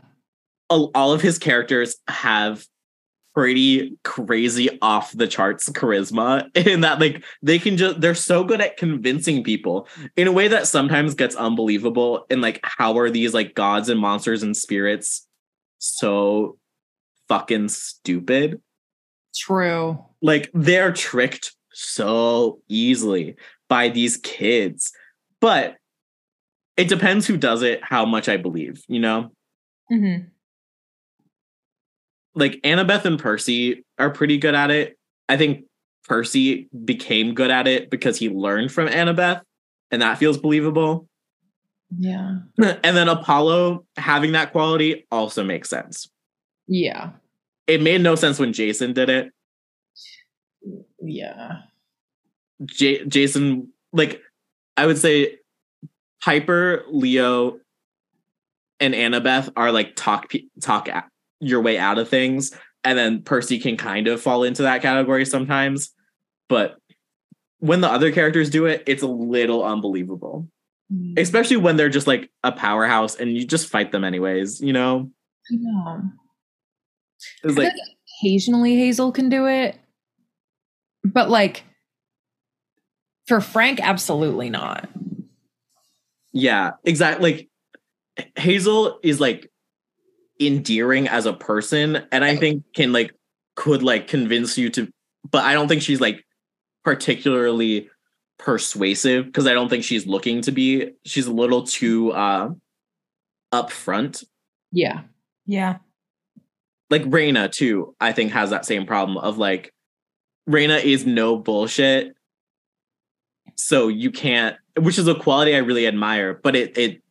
All, 0.69 0.91
all 0.93 1.11
of 1.11 1.21
his 1.21 1.39
characters 1.39 1.95
have 2.07 2.65
pretty 3.35 3.97
crazy 4.05 4.79
off 4.81 5.11
the 5.11 5.27
charts 5.27 5.69
charisma 5.69 6.49
in 6.67 6.81
that 6.81 6.99
like 7.01 7.23
they 7.43 7.59
can 7.59 7.75
just 7.75 7.99
they're 7.99 8.15
so 8.15 8.45
good 8.45 8.61
at 8.61 8.77
convincing 8.77 9.43
people 9.43 9.87
in 10.15 10.25
a 10.27 10.31
way 10.31 10.47
that 10.47 10.65
sometimes 10.65 11.13
gets 11.13 11.35
unbelievable 11.35 12.25
and 12.29 12.41
like 12.41 12.61
how 12.63 12.97
are 12.97 13.09
these 13.09 13.33
like 13.33 13.53
gods 13.53 13.89
and 13.89 13.99
monsters 13.99 14.41
and 14.41 14.55
spirits 14.55 15.27
so 15.79 16.57
fucking 17.27 17.67
stupid 17.67 18.61
True. 19.35 20.01
like 20.21 20.49
they're 20.53 20.93
tricked 20.93 21.53
so 21.73 22.61
easily 22.69 23.35
by 23.67 23.89
these 23.89 24.15
kids 24.17 24.93
but 25.41 25.75
it 26.77 26.87
depends 26.87 27.27
who 27.27 27.35
does 27.35 27.63
it 27.63 27.81
how 27.83 28.05
much 28.05 28.29
i 28.29 28.37
believe 28.37 28.81
you 28.87 28.99
know 28.99 29.29
Mhm. 29.91 30.27
Like 32.35 32.59
annabeth 32.63 33.05
and 33.05 33.17
percy 33.19 33.83
are 33.97 34.09
pretty 34.09 34.37
good 34.37 34.53
at 34.55 34.69
it 34.71 34.97
i 35.29 35.37
think 35.37 35.65
percy 36.07 36.67
became 36.85 37.33
good 37.33 37.49
at 37.49 37.67
it 37.67 37.89
because 37.89 38.17
he 38.19 38.29
learned 38.29 38.71
from 38.71 38.87
annabeth 38.87 39.41
and 39.91 40.01
that 40.01 40.17
feels 40.17 40.37
believable 40.37 41.07
Yeah. 41.97 42.39
and 42.57 42.97
then 42.97 43.07
apollo 43.09 43.85
having 43.97 44.33
that 44.33 44.51
quality 44.51 45.05
also 45.11 45.43
makes 45.43 45.69
sense 45.69 46.09
Yeah. 46.67 47.11
it 47.67 47.81
made 47.81 48.01
no 48.01 48.15
sense 48.15 48.37
when 48.39 48.53
jason 48.53 48.93
did 48.93 49.09
it 49.09 49.31
Yeah. 51.01 51.59
J- 52.65 53.05
Jason, 53.05 53.73
like 53.91 54.21
I 54.77 54.85
would 54.85 54.97
say, 54.97 55.37
Piper, 56.23 56.83
Leo, 56.89 57.59
and 58.79 58.93
Annabeth 58.93 59.51
are 59.55 59.71
like 59.71 59.95
talk 59.95 60.29
pe- 60.29 60.45
talk 60.61 60.87
your 61.39 61.61
way 61.61 61.77
out 61.77 61.97
of 61.97 62.09
things, 62.09 62.55
and 62.83 62.97
then 62.97 63.21
Percy 63.21 63.59
can 63.59 63.77
kind 63.77 64.07
of 64.07 64.21
fall 64.21 64.43
into 64.43 64.63
that 64.63 64.81
category 64.81 65.25
sometimes. 65.25 65.91
But 66.47 66.77
when 67.59 67.81
the 67.81 67.89
other 67.89 68.11
characters 68.11 68.49
do 68.49 68.65
it, 68.65 68.83
it's 68.85 69.03
a 69.03 69.07
little 69.07 69.63
unbelievable, 69.63 70.47
mm-hmm. 70.93 71.13
especially 71.17 71.57
when 71.57 71.77
they're 71.77 71.89
just 71.89 72.07
like 72.07 72.29
a 72.43 72.51
powerhouse 72.51 73.15
and 73.15 73.35
you 73.35 73.45
just 73.45 73.69
fight 73.69 73.91
them 73.91 74.03
anyways. 74.03 74.61
You 74.61 74.73
know, 74.73 75.11
Yeah. 75.49 76.01
it's 77.43 77.57
like 77.57 77.73
occasionally 78.21 78.75
Hazel 78.75 79.11
can 79.11 79.29
do 79.29 79.47
it, 79.47 79.77
but 81.03 81.29
like 81.29 81.63
for 83.27 83.41
Frank, 83.41 83.79
absolutely 83.81 84.49
not. 84.49 84.87
Yeah, 86.31 86.73
exactly. 86.83 87.49
Like 88.17 88.29
Hazel 88.35 88.99
is 89.03 89.19
like 89.19 89.51
endearing 90.39 91.07
as 91.07 91.25
a 91.25 91.33
person, 91.33 92.05
and 92.11 92.23
I 92.23 92.35
think 92.35 92.63
can 92.73 92.91
like 92.91 93.13
could 93.55 93.83
like 93.83 94.07
convince 94.07 94.57
you 94.57 94.69
to, 94.71 94.91
but 95.29 95.43
I 95.43 95.53
don't 95.53 95.67
think 95.67 95.81
she's 95.81 96.01
like 96.01 96.25
particularly 96.83 97.89
persuasive 98.37 99.25
because 99.25 99.47
I 99.47 99.53
don't 99.53 99.69
think 99.69 99.83
she's 99.83 100.05
looking 100.05 100.41
to 100.41 100.51
be. 100.51 100.91
She's 101.05 101.27
a 101.27 101.33
little 101.33 101.63
too 101.63 102.11
uh 102.11 102.49
upfront. 103.53 104.23
Yeah. 104.71 105.01
Yeah. 105.45 105.77
Like 106.89 107.03
Reyna 107.05 107.49
too, 107.49 107.95
I 107.99 108.11
think 108.11 108.31
has 108.31 108.49
that 108.49 108.65
same 108.65 108.85
problem 108.85 109.17
of 109.17 109.37
like 109.37 109.73
Reyna 110.45 110.75
is 110.75 111.05
no 111.05 111.37
bullshit. 111.37 112.15
So 113.55 113.87
you 113.87 114.11
can't 114.11 114.57
which 114.77 114.99
is 114.99 115.07
a 115.07 115.15
quality 115.15 115.55
I 115.55 115.59
really 115.59 115.87
admire, 115.87 116.33
but 116.33 116.55
it 116.55 116.77
it 116.77 117.01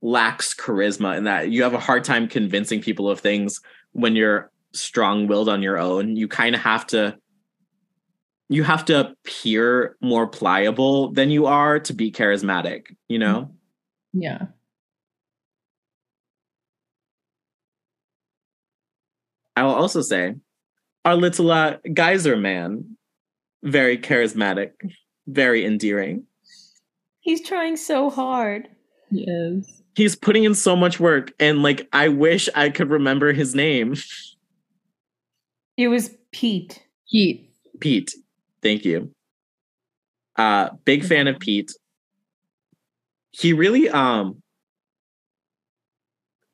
lacks 0.00 0.54
charisma 0.54 1.16
in 1.16 1.24
that 1.24 1.50
you 1.50 1.62
have 1.62 1.74
a 1.74 1.80
hard 1.80 2.04
time 2.04 2.28
convincing 2.28 2.80
people 2.80 3.10
of 3.10 3.20
things 3.20 3.60
when 3.92 4.14
you're 4.14 4.50
strong-willed 4.72 5.48
on 5.48 5.62
your 5.62 5.78
own. 5.78 6.16
You 6.16 6.28
kind 6.28 6.54
of 6.54 6.60
have 6.60 6.86
to 6.88 7.16
you 8.48 8.62
have 8.62 8.84
to 8.86 9.00
appear 9.00 9.96
more 10.00 10.26
pliable 10.26 11.12
than 11.12 11.30
you 11.30 11.46
are 11.46 11.78
to 11.80 11.92
be 11.92 12.10
charismatic, 12.10 12.86
you 13.06 13.18
know? 13.18 13.50
Yeah. 14.14 14.46
I 19.54 19.64
will 19.64 19.74
also 19.74 20.00
say 20.00 20.36
our 21.04 21.16
little 21.16 21.50
uh, 21.50 21.76
geyser 21.92 22.36
man, 22.36 22.96
very 23.62 23.98
charismatic, 23.98 24.70
very 25.26 25.66
endearing. 25.66 26.24
He's 27.20 27.46
trying 27.46 27.76
so 27.76 28.08
hard. 28.08 28.68
He 29.10 29.24
is. 29.28 29.77
He's 29.98 30.14
putting 30.14 30.44
in 30.44 30.54
so 30.54 30.76
much 30.76 31.00
work, 31.00 31.32
and 31.40 31.60
like 31.60 31.88
I 31.92 32.06
wish 32.06 32.48
I 32.54 32.70
could 32.70 32.88
remember 32.88 33.32
his 33.32 33.52
name. 33.56 33.96
It 35.76 35.88
was 35.88 36.10
Pete. 36.30 36.84
pete 37.10 37.50
Pete. 37.80 38.14
Thank 38.62 38.84
you. 38.84 39.10
Uh 40.36 40.68
big 40.84 41.04
fan 41.04 41.26
of 41.26 41.40
Pete. 41.40 41.72
He 43.32 43.52
really 43.52 43.90
um 43.90 44.40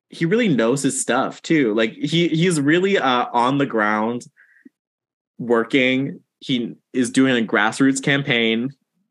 he 0.09 0.25
really 0.25 0.49
knows 0.49 0.83
his 0.83 0.99
stuff 1.03 1.43
too. 1.43 1.75
Like 1.75 1.93
he 1.93 2.29
he's 2.29 2.59
really 2.59 2.97
uh 2.97 3.27
on 3.31 3.59
the 3.59 3.67
ground 3.67 4.25
working. 5.37 6.21
He 6.41 6.77
is 6.95 7.11
doing 7.11 7.37
a 7.37 7.47
grassroots 7.47 8.03
campaign. 8.03 8.71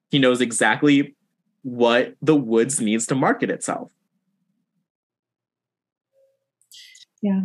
He 0.09 0.17
knows 0.17 0.41
exactly 0.41 1.15
what 1.61 2.15
the 2.23 2.35
woods 2.35 2.81
needs 2.81 3.05
to 3.05 3.13
market 3.13 3.51
itself. 3.51 3.91
Yeah. 7.23 7.41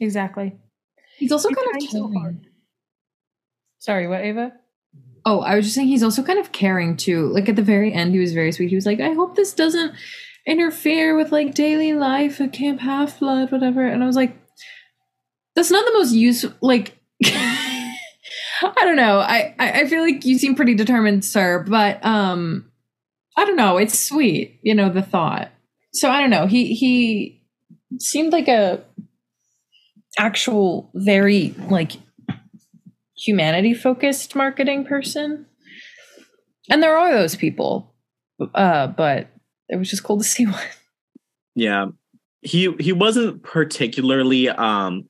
Exactly. 0.00 0.56
He's 1.16 1.32
also 1.32 1.48
kind 1.48 1.66
of 1.68 1.72
trying 1.72 1.88
so 1.88 2.08
caring. 2.08 2.20
hard. 2.20 2.46
Sorry, 3.78 4.08
what, 4.08 4.20
Ava? 4.20 4.52
Oh, 5.24 5.40
I 5.40 5.54
was 5.56 5.66
just 5.66 5.74
saying 5.74 5.88
he's 5.88 6.02
also 6.02 6.22
kind 6.22 6.38
of 6.38 6.52
caring 6.52 6.96
too. 6.96 7.28
Like 7.28 7.48
at 7.48 7.56
the 7.56 7.62
very 7.62 7.92
end, 7.92 8.12
he 8.12 8.20
was 8.20 8.32
very 8.34 8.52
sweet. 8.52 8.68
He 8.68 8.74
was 8.74 8.86
like, 8.86 9.00
I 9.00 9.12
hope 9.12 9.36
this 9.36 9.52
doesn't 9.54 9.92
interfere 10.46 11.16
with 11.16 11.32
like 11.32 11.54
daily 11.54 11.92
life 11.92 12.40
at 12.40 12.52
Camp 12.52 12.80
Half 12.80 13.20
Blood, 13.20 13.52
whatever. 13.52 13.86
And 13.86 14.02
I 14.02 14.06
was 14.06 14.16
like, 14.16 14.36
that's 15.54 15.70
not 15.70 15.84
the 15.86 15.92
most 15.92 16.12
useful 16.12 16.52
like 16.60 16.98
I 17.24 17.94
don't 18.82 18.96
know. 18.96 19.18
I, 19.20 19.54
I 19.58 19.80
I 19.80 19.86
feel 19.86 20.02
like 20.02 20.24
you 20.24 20.38
seem 20.38 20.54
pretty 20.54 20.74
determined, 20.74 21.24
sir, 21.24 21.64
but 21.68 22.04
um 22.04 22.70
I 23.36 23.44
don't 23.44 23.56
know, 23.56 23.76
it's 23.76 23.98
sweet, 23.98 24.58
you 24.62 24.74
know, 24.74 24.88
the 24.90 25.02
thought. 25.02 25.50
So 25.92 26.10
I 26.10 26.20
don't 26.20 26.30
know. 26.30 26.46
He 26.46 26.74
he 26.74 27.37
seemed 27.98 28.32
like 28.32 28.48
a 28.48 28.82
actual 30.18 30.90
very 30.94 31.54
like 31.70 31.92
humanity 33.16 33.74
focused 33.74 34.34
marketing 34.36 34.84
person. 34.84 35.46
And 36.70 36.82
there 36.82 36.96
are 36.98 37.12
those 37.12 37.34
people. 37.36 37.94
Uh, 38.54 38.86
but 38.88 39.28
it 39.68 39.76
was 39.76 39.88
just 39.90 40.04
cool 40.04 40.18
to 40.18 40.24
see 40.24 40.46
one. 40.46 40.62
Yeah. 41.54 41.86
He 42.42 42.72
he 42.78 42.92
wasn't 42.92 43.42
particularly 43.42 44.48
um 44.48 45.08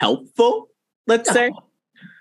helpful, 0.00 0.68
let's 1.06 1.28
No. 1.28 1.34
say, 1.34 1.50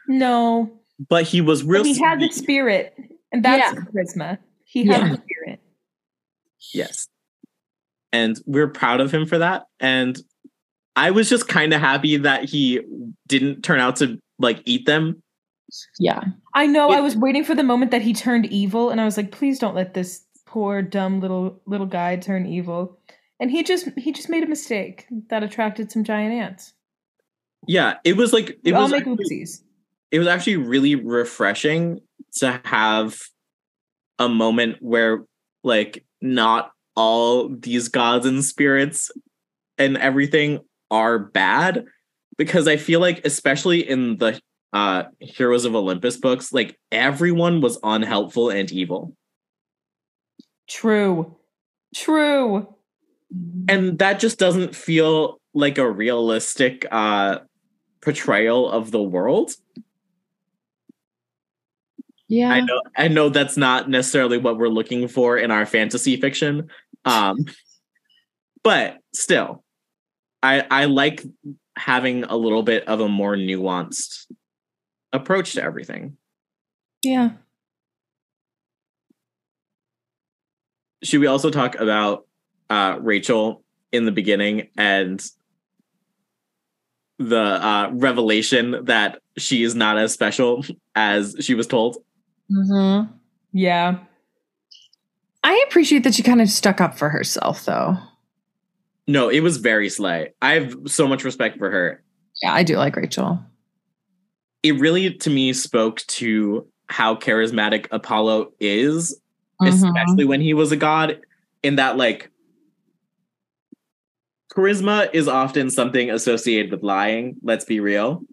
No. 0.07 0.79
but 1.09 1.23
he 1.23 1.41
was 1.41 1.63
real 1.63 1.81
But 1.83 1.87
he 1.87 1.99
had 1.99 2.19
the 2.19 2.29
spirit. 2.31 2.93
And 3.31 3.43
that's 3.43 3.73
Yeah. 3.73 3.81
charisma. 3.81 4.37
He 4.65 4.85
had 4.85 5.01
Yeah. 5.01 5.09
the 5.15 5.21
spirit. 5.23 5.59
Yes. 6.73 7.07
And 8.13 8.39
we're 8.45 8.67
proud 8.67 8.99
of 9.01 9.11
him 9.13 9.25
for 9.25 9.37
that. 9.37 9.65
And 9.79 10.19
I 10.95 11.11
was 11.11 11.29
just 11.29 11.47
kind 11.47 11.73
of 11.73 11.79
happy 11.79 12.17
that 12.17 12.45
he 12.45 12.81
didn't 13.27 13.61
turn 13.63 13.79
out 13.79 13.95
to 13.97 14.19
like 14.39 14.61
eat 14.65 14.85
them. 14.85 15.21
Yeah. 15.99 16.21
I 16.53 16.67
know. 16.67 16.91
It- 16.91 16.97
I 16.97 17.01
was 17.01 17.15
waiting 17.15 17.43
for 17.45 17.55
the 17.55 17.63
moment 17.63 17.91
that 17.91 18.01
he 18.01 18.13
turned 18.13 18.45
evil, 18.47 18.89
and 18.89 18.99
I 18.99 19.05
was 19.05 19.15
like, 19.15 19.31
"Please 19.31 19.57
don't 19.57 19.75
let 19.75 19.93
this 19.93 20.25
poor, 20.45 20.81
dumb 20.81 21.21
little 21.21 21.61
little 21.65 21.85
guy 21.87 22.17
turn 22.17 22.45
evil." 22.45 22.99
And 23.39 23.49
he 23.49 23.63
just 23.63 23.87
he 23.97 24.11
just 24.11 24.27
made 24.29 24.43
a 24.43 24.47
mistake 24.47 25.05
that 25.29 25.43
attracted 25.43 25.91
some 25.91 26.03
giant 26.03 26.33
ants. 26.33 26.73
Yeah, 27.67 27.95
it 28.03 28.17
was 28.17 28.33
like 28.33 28.59
We 28.63 28.71
it 28.71 28.75
all 28.75 28.83
was 28.83 28.91
make 28.91 29.07
actually, 29.07 29.15
oopsies. 29.43 29.61
it 30.11 30.19
was 30.19 30.27
actually 30.27 30.57
really 30.57 30.95
refreshing 30.95 32.01
to 32.39 32.59
have 32.65 33.17
a 34.19 34.27
moment 34.27 34.77
where 34.81 35.23
like 35.63 36.03
not 36.21 36.70
all 36.95 37.49
these 37.49 37.87
gods 37.87 38.25
and 38.25 38.43
spirits 38.43 39.11
and 39.77 39.97
everything 39.97 40.59
are 40.89 41.19
bad 41.19 41.85
because 42.37 42.67
I 42.67 42.77
feel 42.77 42.99
like 42.99 43.25
especially 43.25 43.87
in 43.87 44.17
the 44.17 44.39
uh 44.73 45.03
Heroes 45.19 45.65
of 45.65 45.75
Olympus 45.75 46.17
books 46.17 46.53
like 46.53 46.77
everyone 46.91 47.61
was 47.61 47.79
unhelpful 47.83 48.49
and 48.49 48.71
evil. 48.71 49.15
True, 50.69 51.37
true. 51.95 52.75
and 53.67 53.99
that 53.99 54.19
just 54.19 54.39
doesn't 54.39 54.75
feel 54.75 55.39
like 55.53 55.77
a 55.77 55.89
realistic 55.89 56.85
uh 56.91 57.39
portrayal 58.01 58.69
of 58.69 58.91
the 58.91 59.01
world 59.01 59.51
Yeah. 62.31 62.49
i 62.49 62.61
know 62.61 62.81
i 62.97 63.07
know 63.09 63.27
that's 63.27 63.57
not 63.57 63.89
necessarily 63.89 64.37
what 64.37 64.57
we're 64.57 64.69
looking 64.69 65.09
for 65.09 65.37
in 65.37 65.51
our 65.51 65.65
fantasy 65.65 66.15
fiction 66.15 66.69
um 67.03 67.43
but 68.63 68.99
still 69.13 69.65
i 70.41 70.65
i 70.71 70.85
like 70.85 71.25
having 71.75 72.23
a 72.23 72.37
little 72.37 72.63
bit 72.63 72.87
of 72.87 73.01
a 73.01 73.09
more 73.09 73.35
nuanced 73.35 74.27
approach 75.11 75.55
to 75.55 75.61
everything 75.61 76.15
Yeah. 77.03 77.31
should 81.03 81.19
we 81.19 81.27
also 81.27 81.49
talk 81.49 81.75
about 81.75 82.27
uh 82.69 82.97
rachel 83.01 83.61
in 83.91 84.05
the 84.05 84.11
beginning 84.13 84.69
and 84.77 85.21
the 87.19 87.37
uh 87.37 87.89
revelation 87.91 88.85
that 88.85 89.19
she 89.37 89.63
is 89.63 89.75
not 89.75 89.97
as 89.97 90.13
special 90.13 90.63
as 90.95 91.35
she 91.41 91.55
was 91.55 91.67
told 91.67 91.97
Mm-hmm. 92.51 93.11
Yeah, 93.53 93.99
I 95.43 95.63
appreciate 95.67 96.03
that 96.03 96.13
she 96.13 96.23
kind 96.23 96.41
of 96.41 96.49
stuck 96.49 96.79
up 96.81 96.97
for 96.97 97.09
herself, 97.09 97.65
though. 97.65 97.97
no 99.07 99.29
it 99.29 99.39
was 99.41 99.57
very 99.57 99.89
slight. 99.89 100.35
i 100.41 100.53
have 100.53 100.75
so 100.87 101.07
much 101.07 101.23
respect 101.23 101.57
for 101.57 101.69
her 101.71 102.03
Yeah, 102.41 102.53
I 102.53 102.63
do 102.63 102.77
like 102.77 102.95
Rachel. 102.95 103.39
it 104.63 104.73
really 104.79 105.13
to 105.15 105.29
me 105.29 105.53
spoke 105.53 105.99
to 106.21 106.67
how 106.87 107.15
charismatic 107.15 107.87
apollo 107.91 108.51
is 108.59 109.19
Mhm. 109.61 109.73
especially 109.73 110.25
when 110.25 110.41
he 110.41 110.53
was 110.53 110.71
a 110.71 110.75
god 110.77 111.19
in 111.63 111.75
that 111.77 111.97
like 111.97 112.29
charisma 114.53 115.09
is 115.13 115.27
often 115.27 115.69
something 115.69 116.09
associated 116.11 116.71
with 116.71 116.83
lying 116.83 117.35
let's 117.43 117.65
be 117.65 117.79
real 117.79 118.23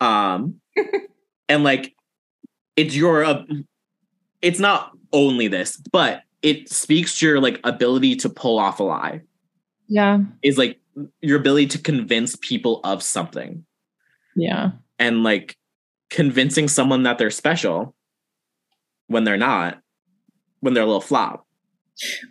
um 0.00 0.60
and 1.48 1.62
like 1.64 1.94
it's 2.76 2.94
your 2.96 3.24
uh, 3.24 3.42
it's 4.42 4.58
not 4.58 4.92
only 5.12 5.48
this 5.48 5.76
but 5.92 6.22
it 6.42 6.68
speaks 6.70 7.18
to 7.18 7.26
your 7.26 7.40
like 7.40 7.60
ability 7.64 8.16
to 8.16 8.28
pull 8.28 8.58
off 8.58 8.80
a 8.80 8.82
lie 8.82 9.20
Yeah. 9.88 10.20
is 10.42 10.56
like 10.58 10.78
your 11.20 11.38
ability 11.38 11.66
to 11.68 11.78
convince 11.78 12.36
people 12.36 12.80
of 12.84 13.02
something 13.02 13.64
Yeah. 14.36 14.72
and 14.98 15.22
like 15.22 15.56
convincing 16.10 16.68
someone 16.68 17.02
that 17.04 17.18
they're 17.18 17.30
special 17.30 17.94
when 19.08 19.24
they're 19.24 19.36
not 19.36 19.80
when 20.60 20.74
they're 20.74 20.82
a 20.84 20.86
little 20.86 21.00
flop 21.00 21.46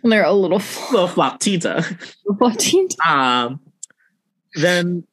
When 0.02 0.10
they're 0.10 0.24
a 0.24 0.32
little 0.32 0.60
little 0.90 1.08
flop 1.08 1.40
tita 1.40 1.82
floating. 2.38 2.88
um 3.06 3.60
then 4.54 5.04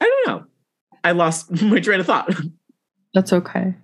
i 0.00 0.04
don't 0.04 0.26
know 0.28 0.46
i 1.02 1.12
lost 1.12 1.50
my 1.62 1.80
train 1.80 2.00
of 2.00 2.06
thought 2.06 2.30
That's 3.14 3.32
okay. 3.32 3.74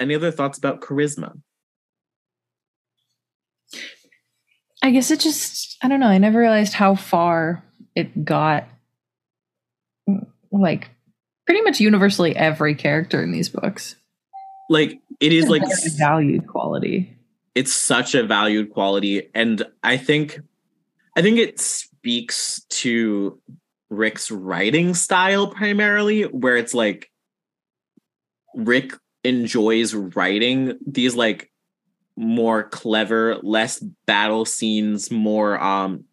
any 0.00 0.14
other 0.14 0.30
thoughts 0.30 0.58
about 0.58 0.80
charisma? 0.80 1.40
I 4.82 4.90
guess 4.90 5.10
it 5.10 5.20
just, 5.20 5.76
I 5.82 5.88
don't 5.88 6.00
know. 6.00 6.06
I 6.06 6.18
never 6.18 6.38
realized 6.38 6.72
how 6.72 6.94
far 6.94 7.64
it 7.94 8.24
got. 8.24 8.68
Like, 10.52 10.90
pretty 11.46 11.62
much 11.62 11.80
universally 11.80 12.34
every 12.36 12.74
character 12.74 13.22
in 13.22 13.32
these 13.32 13.48
books. 13.48 13.96
Like 14.70 15.00
it 15.20 15.32
is 15.32 15.48
like 15.48 15.62
valued 15.96 16.46
quality. 16.46 17.16
it's 17.54 17.74
such 17.74 18.14
a 18.14 18.22
valued 18.22 18.70
quality 18.70 19.30
and 19.34 19.66
i 19.82 19.96
think 19.96 20.38
i 21.16 21.22
think 21.22 21.38
it 21.38 21.58
speaks 22.08 22.64
to 22.70 23.38
rick's 23.90 24.30
writing 24.30 24.94
style 24.94 25.46
primarily 25.48 26.22
where 26.22 26.56
it's 26.56 26.72
like 26.72 27.10
rick 28.54 28.94
enjoys 29.24 29.92
writing 29.94 30.78
these 30.86 31.14
like 31.14 31.52
more 32.16 32.62
clever 32.62 33.36
less 33.42 33.84
battle 34.06 34.46
scenes 34.46 35.10
more 35.10 35.62
um 35.62 36.04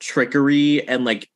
trickery 0.00 0.86
and 0.86 1.06
like 1.06 1.30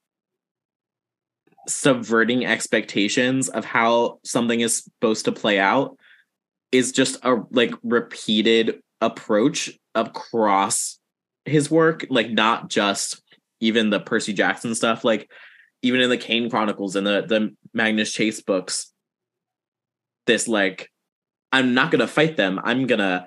subverting 1.66 2.44
expectations 2.44 3.48
of 3.48 3.64
how 3.64 4.18
something 4.24 4.60
is 4.60 4.84
supposed 4.84 5.24
to 5.24 5.32
play 5.32 5.58
out 5.58 5.96
is 6.70 6.92
just 6.92 7.16
a 7.24 7.36
like 7.50 7.72
repeated 7.82 8.82
approach 9.00 9.70
across 9.94 10.98
his 11.46 11.70
work 11.70 12.04
like 12.10 12.30
not 12.30 12.68
just 12.68 13.22
even 13.60 13.90
the 13.90 14.00
percy 14.00 14.32
jackson 14.32 14.74
stuff 14.74 15.04
like 15.04 15.30
even 15.82 16.00
in 16.00 16.10
the 16.10 16.16
kane 16.16 16.50
chronicles 16.50 16.96
and 16.96 17.06
the 17.06 17.24
the 17.26 17.54
magnus 17.72 18.12
chase 18.12 18.40
books 18.40 18.92
this 20.26 20.48
like 20.48 20.90
i'm 21.52 21.74
not 21.74 21.90
gonna 21.90 22.06
fight 22.06 22.36
them 22.36 22.60
i'm 22.64 22.86
gonna 22.86 23.26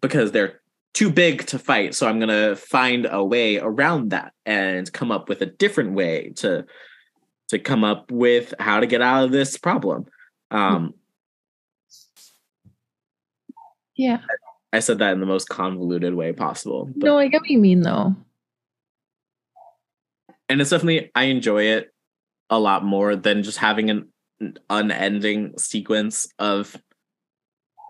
because 0.00 0.32
they're 0.32 0.60
too 0.94 1.10
big 1.10 1.46
to 1.46 1.58
fight 1.58 1.94
so 1.94 2.06
i'm 2.06 2.20
gonna 2.20 2.54
find 2.56 3.06
a 3.10 3.24
way 3.24 3.58
around 3.58 4.10
that 4.10 4.32
and 4.44 4.92
come 4.92 5.10
up 5.10 5.28
with 5.28 5.40
a 5.40 5.46
different 5.46 5.92
way 5.92 6.32
to 6.36 6.64
to 7.48 7.58
come 7.58 7.84
up 7.84 8.10
with 8.10 8.54
how 8.58 8.80
to 8.80 8.86
get 8.86 9.00
out 9.00 9.24
of 9.24 9.30
this 9.30 9.56
problem 9.56 10.04
um 10.50 10.94
Yeah. 13.94 14.20
I 14.72 14.80
said 14.80 14.98
that 14.98 15.12
in 15.12 15.20
the 15.20 15.26
most 15.26 15.48
convoluted 15.48 16.14
way 16.14 16.32
possible. 16.32 16.88
But, 16.96 17.06
No, 17.06 17.18
I 17.18 17.28
get 17.28 17.42
what 17.42 17.50
you 17.50 17.58
mean, 17.58 17.82
though. 17.82 18.16
And 20.52 20.60
it's 20.60 20.70
definitely 20.70 21.10
I 21.14 21.24
enjoy 21.24 21.64
it 21.64 21.90
a 22.50 22.58
lot 22.60 22.84
more 22.84 23.16
than 23.16 23.42
just 23.42 23.56
having 23.58 23.88
an 23.90 24.08
unending 24.68 25.56
sequence 25.58 26.28
of 26.38 26.76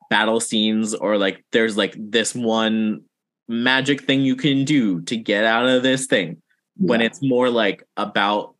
battle 0.09 0.38
scenes 0.40 0.94
or 0.94 1.18
like 1.18 1.44
there's 1.51 1.77
like 1.77 1.94
this 1.98 2.35
one 2.35 3.03
magic 3.48 4.03
thing 4.05 4.20
you 4.20 4.37
can 4.37 4.64
do 4.64 5.01
to 5.03 5.16
get 5.16 5.44
out 5.44 5.66
of 5.66 5.83
this 5.83 6.07
thing 6.07 6.40
when 6.77 7.01
it's 7.01 7.20
more 7.22 7.51
like 7.51 7.83
about 7.96 8.55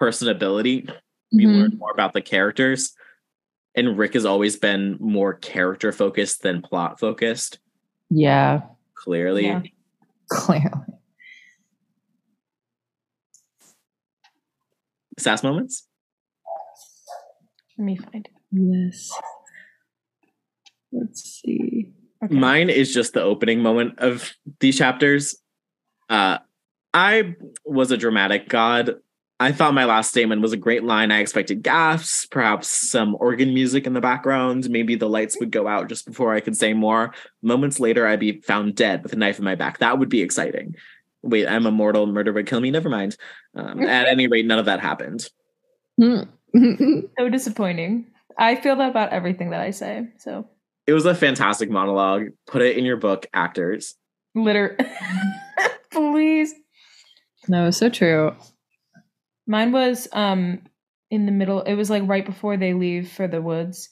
personability 0.00 0.90
we 1.32 1.44
Mhm. 1.44 1.56
learn 1.56 1.78
more 1.78 1.90
about 1.92 2.12
the 2.14 2.22
characters 2.22 2.94
and 3.74 3.98
rick 3.98 4.14
has 4.14 4.24
always 4.24 4.56
been 4.56 4.96
more 5.00 5.34
character 5.34 5.92
focused 5.92 6.42
than 6.42 6.62
plot 6.62 6.98
focused 6.98 7.58
Yeah, 8.08 8.62
clearly 8.94 9.46
Yeah. 9.46 9.62
clearly. 10.30 10.70
Sass 15.20 15.42
moments 15.42 15.86
Let 17.78 17.84
me 17.84 17.96
find 17.96 18.26
it. 18.26 18.32
Yes. 18.52 19.10
Let's 20.92 21.22
see. 21.22 21.92
Okay. 22.22 22.34
Mine 22.34 22.68
is 22.68 22.92
just 22.92 23.14
the 23.14 23.22
opening 23.22 23.60
moment 23.60 23.98
of 23.98 24.32
these 24.58 24.76
chapters. 24.76 25.36
Uh, 26.08 26.38
I 26.92 27.36
was 27.64 27.90
a 27.90 27.96
dramatic 27.96 28.48
god. 28.48 28.96
I 29.38 29.52
thought 29.52 29.72
my 29.72 29.86
last 29.86 30.10
statement 30.10 30.42
was 30.42 30.52
a 30.52 30.58
great 30.58 30.84
line. 30.84 31.10
I 31.10 31.20
expected 31.20 31.62
gaffs, 31.62 32.26
perhaps 32.26 32.68
some 32.68 33.16
organ 33.18 33.54
music 33.54 33.86
in 33.86 33.94
the 33.94 34.00
background. 34.00 34.68
Maybe 34.68 34.96
the 34.96 35.08
lights 35.08 35.38
would 35.40 35.50
go 35.50 35.66
out 35.66 35.88
just 35.88 36.04
before 36.04 36.34
I 36.34 36.40
could 36.40 36.56
say 36.56 36.74
more. 36.74 37.14
Moments 37.40 37.80
later, 37.80 38.06
I'd 38.06 38.20
be 38.20 38.42
found 38.42 38.74
dead 38.74 39.02
with 39.02 39.14
a 39.14 39.16
knife 39.16 39.38
in 39.38 39.44
my 39.46 39.54
back. 39.54 39.78
That 39.78 39.98
would 39.98 40.10
be 40.10 40.20
exciting. 40.20 40.74
Wait, 41.22 41.46
I'm 41.46 41.66
immortal. 41.66 42.06
Murder 42.06 42.32
would 42.32 42.46
kill 42.46 42.60
me. 42.60 42.70
Never 42.70 42.88
mind. 42.88 43.16
Um, 43.54 43.82
at 43.82 44.06
any 44.06 44.26
rate, 44.26 44.46
none 44.46 44.58
of 44.58 44.64
that 44.66 44.80
happened. 44.80 45.28
so 46.00 46.26
disappointing. 47.30 48.06
I 48.38 48.56
feel 48.56 48.76
that 48.76 48.90
about 48.90 49.12
everything 49.12 49.50
that 49.50 49.60
I 49.60 49.70
say. 49.70 50.08
So 50.18 50.48
It 50.86 50.94
was 50.94 51.04
a 51.04 51.14
fantastic 51.14 51.70
monologue. 51.70 52.28
Put 52.46 52.62
it 52.62 52.76
in 52.78 52.84
your 52.84 52.96
book, 52.96 53.26
actors. 53.34 53.94
litter. 54.34 54.78
Please. 55.92 56.54
no, 57.48 57.70
so 57.70 57.88
true. 57.90 58.34
Mine 59.46 59.72
was 59.72 60.08
um 60.12 60.62
in 61.10 61.26
the 61.26 61.32
middle. 61.32 61.62
It 61.62 61.74
was 61.74 61.90
like 61.90 62.04
right 62.06 62.24
before 62.24 62.56
they 62.56 62.72
leave 62.72 63.10
for 63.10 63.26
the 63.28 63.42
woods. 63.42 63.90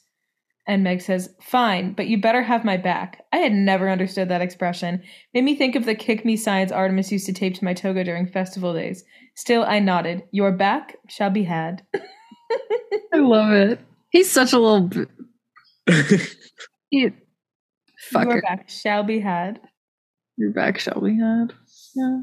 And 0.69 0.83
Meg 0.83 1.01
says, 1.01 1.33
Fine, 1.41 1.93
but 1.93 2.05
you 2.05 2.21
better 2.21 2.43
have 2.43 2.63
my 2.63 2.77
back. 2.77 3.25
I 3.33 3.37
had 3.37 3.51
never 3.51 3.89
understood 3.89 4.29
that 4.29 4.43
expression. 4.43 5.01
Made 5.33 5.43
me 5.43 5.55
think 5.55 5.75
of 5.75 5.85
the 5.85 5.95
kick 5.95 6.23
me 6.23 6.37
signs 6.37 6.71
Artemis 6.71 7.11
used 7.11 7.25
to 7.25 7.33
tape 7.33 7.55
to 7.55 7.65
my 7.65 7.73
toga 7.73 8.03
during 8.03 8.27
festival 8.27 8.75
days. 8.75 9.03
Still, 9.35 9.63
I 9.63 9.79
nodded. 9.79 10.21
Your 10.31 10.51
back 10.51 10.97
shall 11.07 11.31
be 11.31 11.41
had. 11.41 11.81
I 11.95 13.17
love 13.17 13.51
it. 13.51 13.79
He's 14.11 14.29
such 14.31 14.53
a 14.53 14.59
little. 14.59 14.81
b- 14.87 15.05
He, 16.91 17.09
Your 18.13 18.41
back 18.41 18.69
shall 18.69 19.03
be 19.03 19.19
had. 19.19 19.59
Your 20.37 20.51
back 20.51 20.77
shall 20.79 21.01
be 21.01 21.17
had. 21.17 21.53
Yeah. 21.95 22.21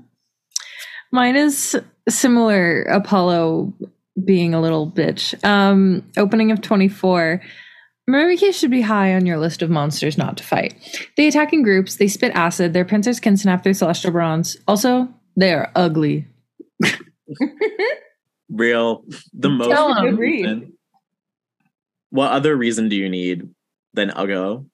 Mine 1.13 1.35
is 1.37 1.77
similar. 2.09 2.83
Apollo 2.83 3.75
being 4.25 4.55
a 4.55 4.61
little 4.61 4.91
bitch. 4.91 5.43
Um, 5.45 6.05
opening 6.17 6.53
of 6.53 6.61
24. 6.61 7.41
Myrmekes 8.09 8.55
should 8.55 8.71
be 8.71 8.83
high 8.83 9.15
on 9.15 9.27
your 9.27 9.39
list 9.39 9.63
of 9.63 9.71
monsters 9.71 10.17
not 10.17 10.37
to 10.37 10.45
fight. 10.45 10.75
They 11.17 11.27
attack 11.27 11.53
in 11.53 11.63
groups, 11.63 11.97
they 11.97 12.07
spit 12.07 12.33
acid, 12.35 12.73
their 12.73 12.85
pincers 12.85 13.19
can 13.19 13.37
snap 13.37 13.63
through 13.65 13.75
celestial 13.75 14.13
bronze. 14.13 14.57
Also, 14.69 15.09
they 15.37 15.53
are 15.53 15.71
ugly. 15.75 16.27
Real. 18.49 19.03
The 19.33 19.49
most 19.49 19.71
Tell 19.71 19.93
'em. 19.97 20.07
Agreed. 20.15 20.45
reason. 20.45 20.73
What 22.11 22.31
other 22.31 22.57
reason 22.57 22.89
do 22.89 22.95
you 22.97 23.09
need 23.09 23.49
than 23.95 24.11
Uggo? 24.11 24.67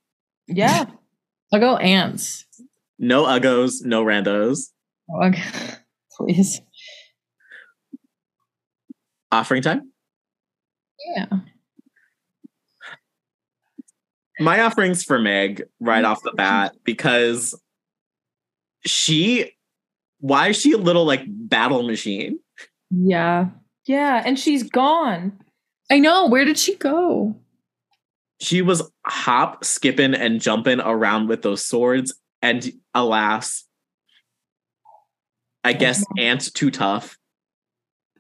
Yeah. 0.46 0.84
I'll 1.52 1.60
go 1.60 1.76
ants. 1.78 2.44
No 2.98 3.24
Uggos, 3.24 3.82
no 3.84 4.04
randos. 4.04 4.68
Ugh. 5.22 5.36
Please. 6.16 6.60
Offering 9.30 9.62
time? 9.62 9.90
Yeah. 11.16 11.26
My 14.40 14.62
offering's 14.62 15.04
for 15.04 15.18
Meg 15.18 15.64
right 15.80 16.04
off 16.04 16.22
the 16.22 16.30
mm-hmm. 16.30 16.36
bat 16.36 16.76
because 16.84 17.54
she 18.84 19.52
why 20.20 20.48
is 20.48 20.60
she 20.60 20.72
a 20.72 20.78
little 20.78 21.04
like 21.04 21.22
battle 21.26 21.82
machine? 21.82 22.38
Yeah. 22.90 23.48
Yeah. 23.86 24.22
And 24.24 24.38
she's 24.38 24.62
gone. 24.62 25.32
I 25.90 25.98
know. 25.98 26.26
Where 26.26 26.44
did 26.44 26.58
she 26.58 26.76
go? 26.76 27.36
She 28.40 28.62
was 28.62 28.88
hop, 29.06 29.64
skipping, 29.64 30.14
and 30.14 30.40
jumping 30.40 30.80
around 30.80 31.28
with 31.28 31.42
those 31.42 31.64
swords, 31.64 32.14
and 32.40 32.72
alas, 32.92 33.64
I 35.62 35.74
guess 35.74 36.04
Ant 36.18 36.52
too 36.52 36.72
tough. 36.72 37.16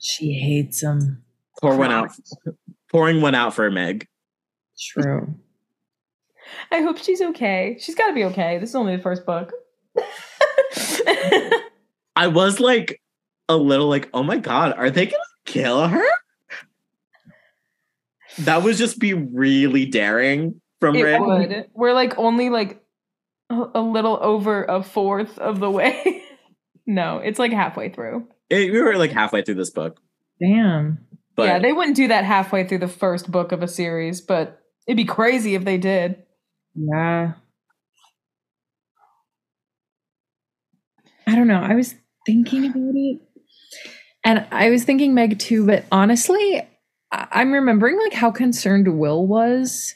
She 0.00 0.32
hates 0.32 0.80
him. 0.82 1.24
Pour 1.60 1.76
one 1.76 1.90
out 1.90 2.10
pouring 2.90 3.20
one 3.20 3.34
out 3.34 3.54
for 3.54 3.68
Meg. 3.70 4.06
True. 4.78 5.34
I 6.70 6.80
hope 6.80 6.98
she's 6.98 7.20
okay. 7.20 7.76
She's 7.80 7.94
got 7.94 8.08
to 8.08 8.14
be 8.14 8.24
okay. 8.24 8.58
This 8.58 8.70
is 8.70 8.74
only 8.74 8.96
the 8.96 9.02
first 9.02 9.24
book. 9.26 9.52
I 12.16 12.28
was 12.28 12.60
like 12.60 13.00
a 13.48 13.56
little 13.56 13.88
like, 13.88 14.08
oh 14.14 14.22
my 14.22 14.38
god, 14.38 14.74
are 14.76 14.90
they 14.90 15.06
gonna 15.06 15.18
kill 15.44 15.86
her? 15.88 16.04
That 18.40 18.62
would 18.62 18.76
just 18.76 18.98
be 18.98 19.14
really 19.14 19.86
daring 19.86 20.60
from 20.80 20.96
it 20.96 21.02
Randy. 21.02 21.26
would. 21.26 21.66
We're 21.74 21.92
like 21.92 22.18
only 22.18 22.48
like 22.50 22.82
a, 23.50 23.64
a 23.74 23.80
little 23.82 24.18
over 24.22 24.64
a 24.64 24.82
fourth 24.82 25.38
of 25.38 25.60
the 25.60 25.70
way. 25.70 26.22
no, 26.86 27.18
it's 27.18 27.38
like 27.38 27.52
halfway 27.52 27.90
through. 27.90 28.26
It- 28.48 28.72
we 28.72 28.80
were 28.80 28.96
like 28.96 29.12
halfway 29.12 29.42
through 29.42 29.56
this 29.56 29.70
book, 29.70 29.98
Damn. 30.40 30.98
but 31.36 31.44
yeah, 31.44 31.58
they 31.58 31.72
wouldn't 31.72 31.96
do 31.96 32.08
that 32.08 32.24
halfway 32.24 32.66
through 32.66 32.78
the 32.78 32.88
first 32.88 33.30
book 33.30 33.52
of 33.52 33.62
a 33.62 33.68
series, 33.68 34.20
but 34.20 34.60
it'd 34.86 34.96
be 34.96 35.04
crazy 35.04 35.54
if 35.54 35.64
they 35.64 35.78
did. 35.78 36.22
Yeah. 36.74 37.32
I 41.26 41.34
don't 41.34 41.46
know. 41.46 41.60
I 41.60 41.74
was 41.74 41.94
thinking 42.26 42.66
about 42.66 42.94
it. 42.94 43.20
And 44.24 44.46
I 44.50 44.70
was 44.70 44.84
thinking 44.84 45.14
Meg 45.14 45.38
too, 45.38 45.66
but 45.66 45.84
honestly, 45.90 46.62
I'm 47.10 47.52
remembering 47.52 47.98
like 47.98 48.12
how 48.12 48.30
concerned 48.30 48.98
Will 48.98 49.26
was 49.26 49.94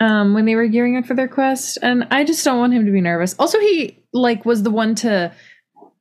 um, 0.00 0.34
when 0.34 0.44
they 0.44 0.54
were 0.54 0.66
gearing 0.66 0.96
up 0.96 1.06
for 1.06 1.14
their 1.14 1.28
quest, 1.28 1.78
and 1.82 2.06
I 2.10 2.24
just 2.24 2.44
don't 2.44 2.58
want 2.58 2.74
him 2.74 2.84
to 2.84 2.92
be 2.92 3.00
nervous. 3.00 3.34
Also, 3.38 3.58
he 3.58 4.04
like 4.12 4.44
was 4.44 4.62
the 4.62 4.70
one 4.70 4.94
to. 4.96 5.32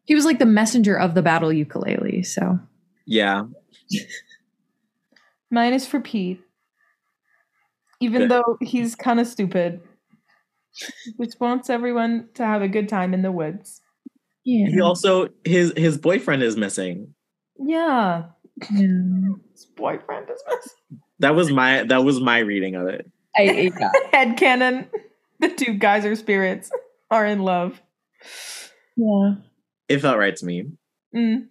He 0.06 0.14
was 0.14 0.26
like 0.26 0.38
the 0.38 0.46
messenger 0.46 0.98
of 1.00 1.16
the 1.16 1.24
battle 1.24 1.52
ukulele. 1.52 2.22
So 2.24 2.60
Yeah. 3.06 3.46
Mine 5.52 5.74
is 5.74 5.88
for 5.88 6.00
Pete. 6.00 6.42
Even 8.02 8.24
Good. 8.24 8.32
though 8.32 8.58
he's 8.62 8.96
kind 8.96 9.20
of 9.20 9.28
stupid. 9.28 9.82
which 11.16 11.32
wants 11.40 11.70
everyone 11.70 12.28
to 12.34 12.46
have 12.46 12.62
a 12.62 12.68
good 12.68 12.90
time 12.90 13.14
in 13.14 13.22
the 13.22 13.32
woods. 13.32 13.82
yeah, 14.44 14.68
He 14.68 14.82
also 14.82 15.30
his 15.46 15.72
his 15.78 15.98
boyfriend 15.98 16.44
is 16.44 16.58
missing. 16.58 17.14
Yeah. 17.58 18.26
yeah. 18.72 18.88
His 19.54 19.66
boyfriend 19.78 20.30
is 20.30 20.44
missing. 20.48 21.00
That 21.20 21.34
was 21.36 21.50
my 21.52 21.84
that 21.84 22.04
was 22.04 22.20
my 22.20 22.40
reading 22.40 22.76
of 22.76 22.88
it. 22.88 23.10
I, 23.38 23.42
yeah. 23.44 23.92
Headcanon. 24.14 24.88
The 25.40 25.50
two 25.50 25.74
geyser 25.76 26.16
spirits 26.16 26.70
are 27.12 27.26
in 27.26 27.40
love. 27.40 27.82
yeah. 28.98 29.36
It 29.88 30.00
felt 30.00 30.18
right 30.18 30.36
to 30.36 30.46
me. 30.46 30.66
Mm. 31.16 31.48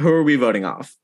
Who 0.00 0.08
are 0.08 0.22
we 0.22 0.36
voting 0.36 0.64
off? 0.64 0.96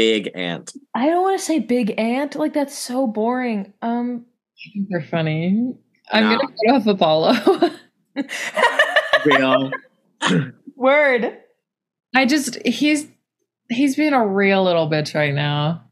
Big 0.00 0.30
Ant. 0.34 0.72
I 0.94 1.08
don't 1.08 1.20
want 1.22 1.38
to 1.38 1.44
say 1.44 1.58
big 1.58 1.94
ant. 1.98 2.34
Like 2.34 2.54
that's 2.54 2.76
so 2.76 3.06
boring. 3.06 3.74
Um 3.82 4.24
They're 4.88 5.02
funny. 5.02 5.74
I'm 6.10 6.24
Nah. 6.24 6.38
gonna 6.38 6.54
go 6.66 6.74
off 6.76 6.86
Apollo. 6.86 7.70
Real. 9.26 9.70
Word. 10.76 11.36
I 12.16 12.24
just 12.24 12.56
he's 12.66 13.08
he's 13.68 13.94
being 13.94 14.14
a 14.14 14.26
real 14.26 14.64
little 14.64 14.88
bitch 14.88 15.14
right 15.14 15.34
now. 15.34 15.84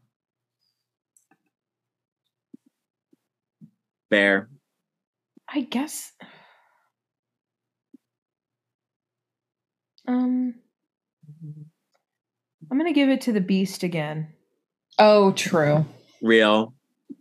Bear. 4.09 4.49
I 5.47 5.61
guess. 5.61 6.13
Um 10.07 10.55
I'm 12.71 12.77
gonna 12.77 12.93
give 12.93 13.09
it 13.09 13.21
to 13.21 13.31
the 13.31 13.41
beast 13.41 13.83
again. 13.83 14.27
Oh, 14.97 15.31
true. 15.31 15.85
Real. 16.21 16.73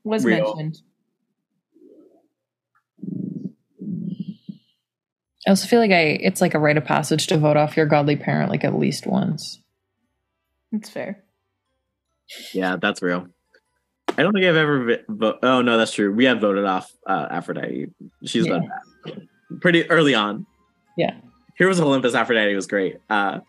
Was 0.04 0.24
Real. 0.24 0.54
mentioned. 0.56 0.82
I 5.46 5.50
also 5.50 5.66
feel 5.66 5.80
like 5.80 5.90
I 5.92 6.18
it's 6.20 6.40
like 6.40 6.54
a 6.54 6.58
rite 6.58 6.76
of 6.76 6.84
passage 6.84 7.26
to 7.28 7.38
vote 7.38 7.56
off 7.56 7.76
your 7.76 7.86
godly 7.86 8.16
parent 8.16 8.50
like 8.50 8.64
at 8.64 8.74
least 8.78 9.06
once. 9.06 9.60
That's 10.72 10.90
fair. 10.90 11.22
Yeah, 12.52 12.76
that's 12.76 13.00
real. 13.00 13.28
I 14.18 14.22
don't 14.22 14.32
think 14.32 14.44
I've 14.44 14.56
ever 14.56 14.84
vi- 14.84 15.02
vo- 15.08 15.38
oh 15.42 15.62
no, 15.62 15.78
that's 15.78 15.92
true. 15.92 16.12
We 16.12 16.24
have 16.26 16.40
voted 16.40 16.64
off 16.66 16.92
uh, 17.06 17.28
Aphrodite. 17.30 17.86
She's 18.24 18.46
Yeah. 18.46 18.52
done 18.54 18.68
that 19.06 19.60
pretty 19.60 19.88
early 19.90 20.14
on. 20.14 20.44
Yeah. 20.96 21.14
Heroes 21.56 21.78
of 21.78 21.86
Olympus 21.86 22.14
Aphrodite 22.14 22.54
was 22.54 22.66
great. 22.66 22.98
Uh, 23.08 23.40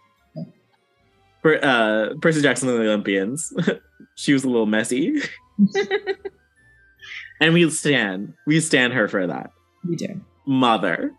per, 1.42 1.60
uh, 1.62 2.16
Percy 2.22 2.42
Jackson 2.42 2.70
and 2.70 2.80
the 2.80 2.88
Olympians. 2.88 3.54
she 4.16 4.34
was 4.34 4.44
a 4.44 4.50
little 4.50 4.66
messy, 4.66 5.22
and 7.42 7.54
we 7.54 7.70
stand 7.70 8.34
we 8.46 8.60
stand 8.60 8.94
her 8.94 9.08
for 9.08 9.28
that. 9.28 9.52
We 9.88 9.96
do. 9.96 10.22
Mother. 10.46 11.12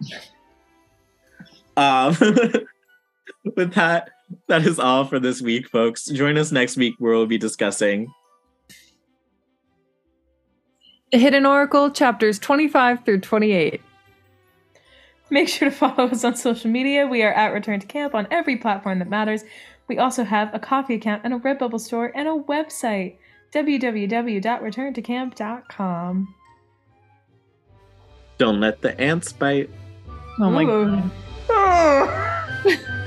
Um, 1.78 2.16
with 3.56 3.74
that, 3.74 4.10
that 4.48 4.66
is 4.66 4.80
all 4.80 5.04
for 5.04 5.20
this 5.20 5.40
week, 5.40 5.68
folks. 5.68 6.06
Join 6.06 6.36
us 6.36 6.50
next 6.50 6.76
week 6.76 6.96
where 6.98 7.12
we'll 7.12 7.26
be 7.26 7.38
discussing 7.38 8.12
The 11.12 11.18
Hidden 11.18 11.46
Oracle 11.46 11.90
chapters 11.90 12.40
25 12.40 13.04
through 13.04 13.20
28. 13.20 13.80
Make 15.30 15.48
sure 15.48 15.68
to 15.68 15.74
follow 15.74 16.08
us 16.08 16.24
on 16.24 16.36
social 16.36 16.70
media. 16.70 17.06
We 17.06 17.22
are 17.22 17.32
at 17.32 17.52
Return 17.52 17.80
to 17.80 17.86
Camp 17.86 18.14
on 18.14 18.26
every 18.30 18.56
platform 18.56 19.00
that 19.00 19.10
matters. 19.10 19.44
We 19.86 19.98
also 19.98 20.24
have 20.24 20.54
a 20.54 20.58
Ko-fi 20.58 20.94
account 20.94 21.20
and 21.24 21.34
a 21.34 21.38
Redbubble 21.38 21.80
store 21.80 22.10
and 22.14 22.26
a 22.28 22.32
website 22.32 23.16
www.returntocamp.com. 23.52 26.34
Don't 28.36 28.60
Let 28.60 28.82
the 28.82 29.00
Ants 29.00 29.32
Bite. 29.32 29.70
Oh 30.40 30.50
my 30.50 30.62
Ooh. 30.62 30.96
god. 30.96 31.10
Oh. 31.50 32.94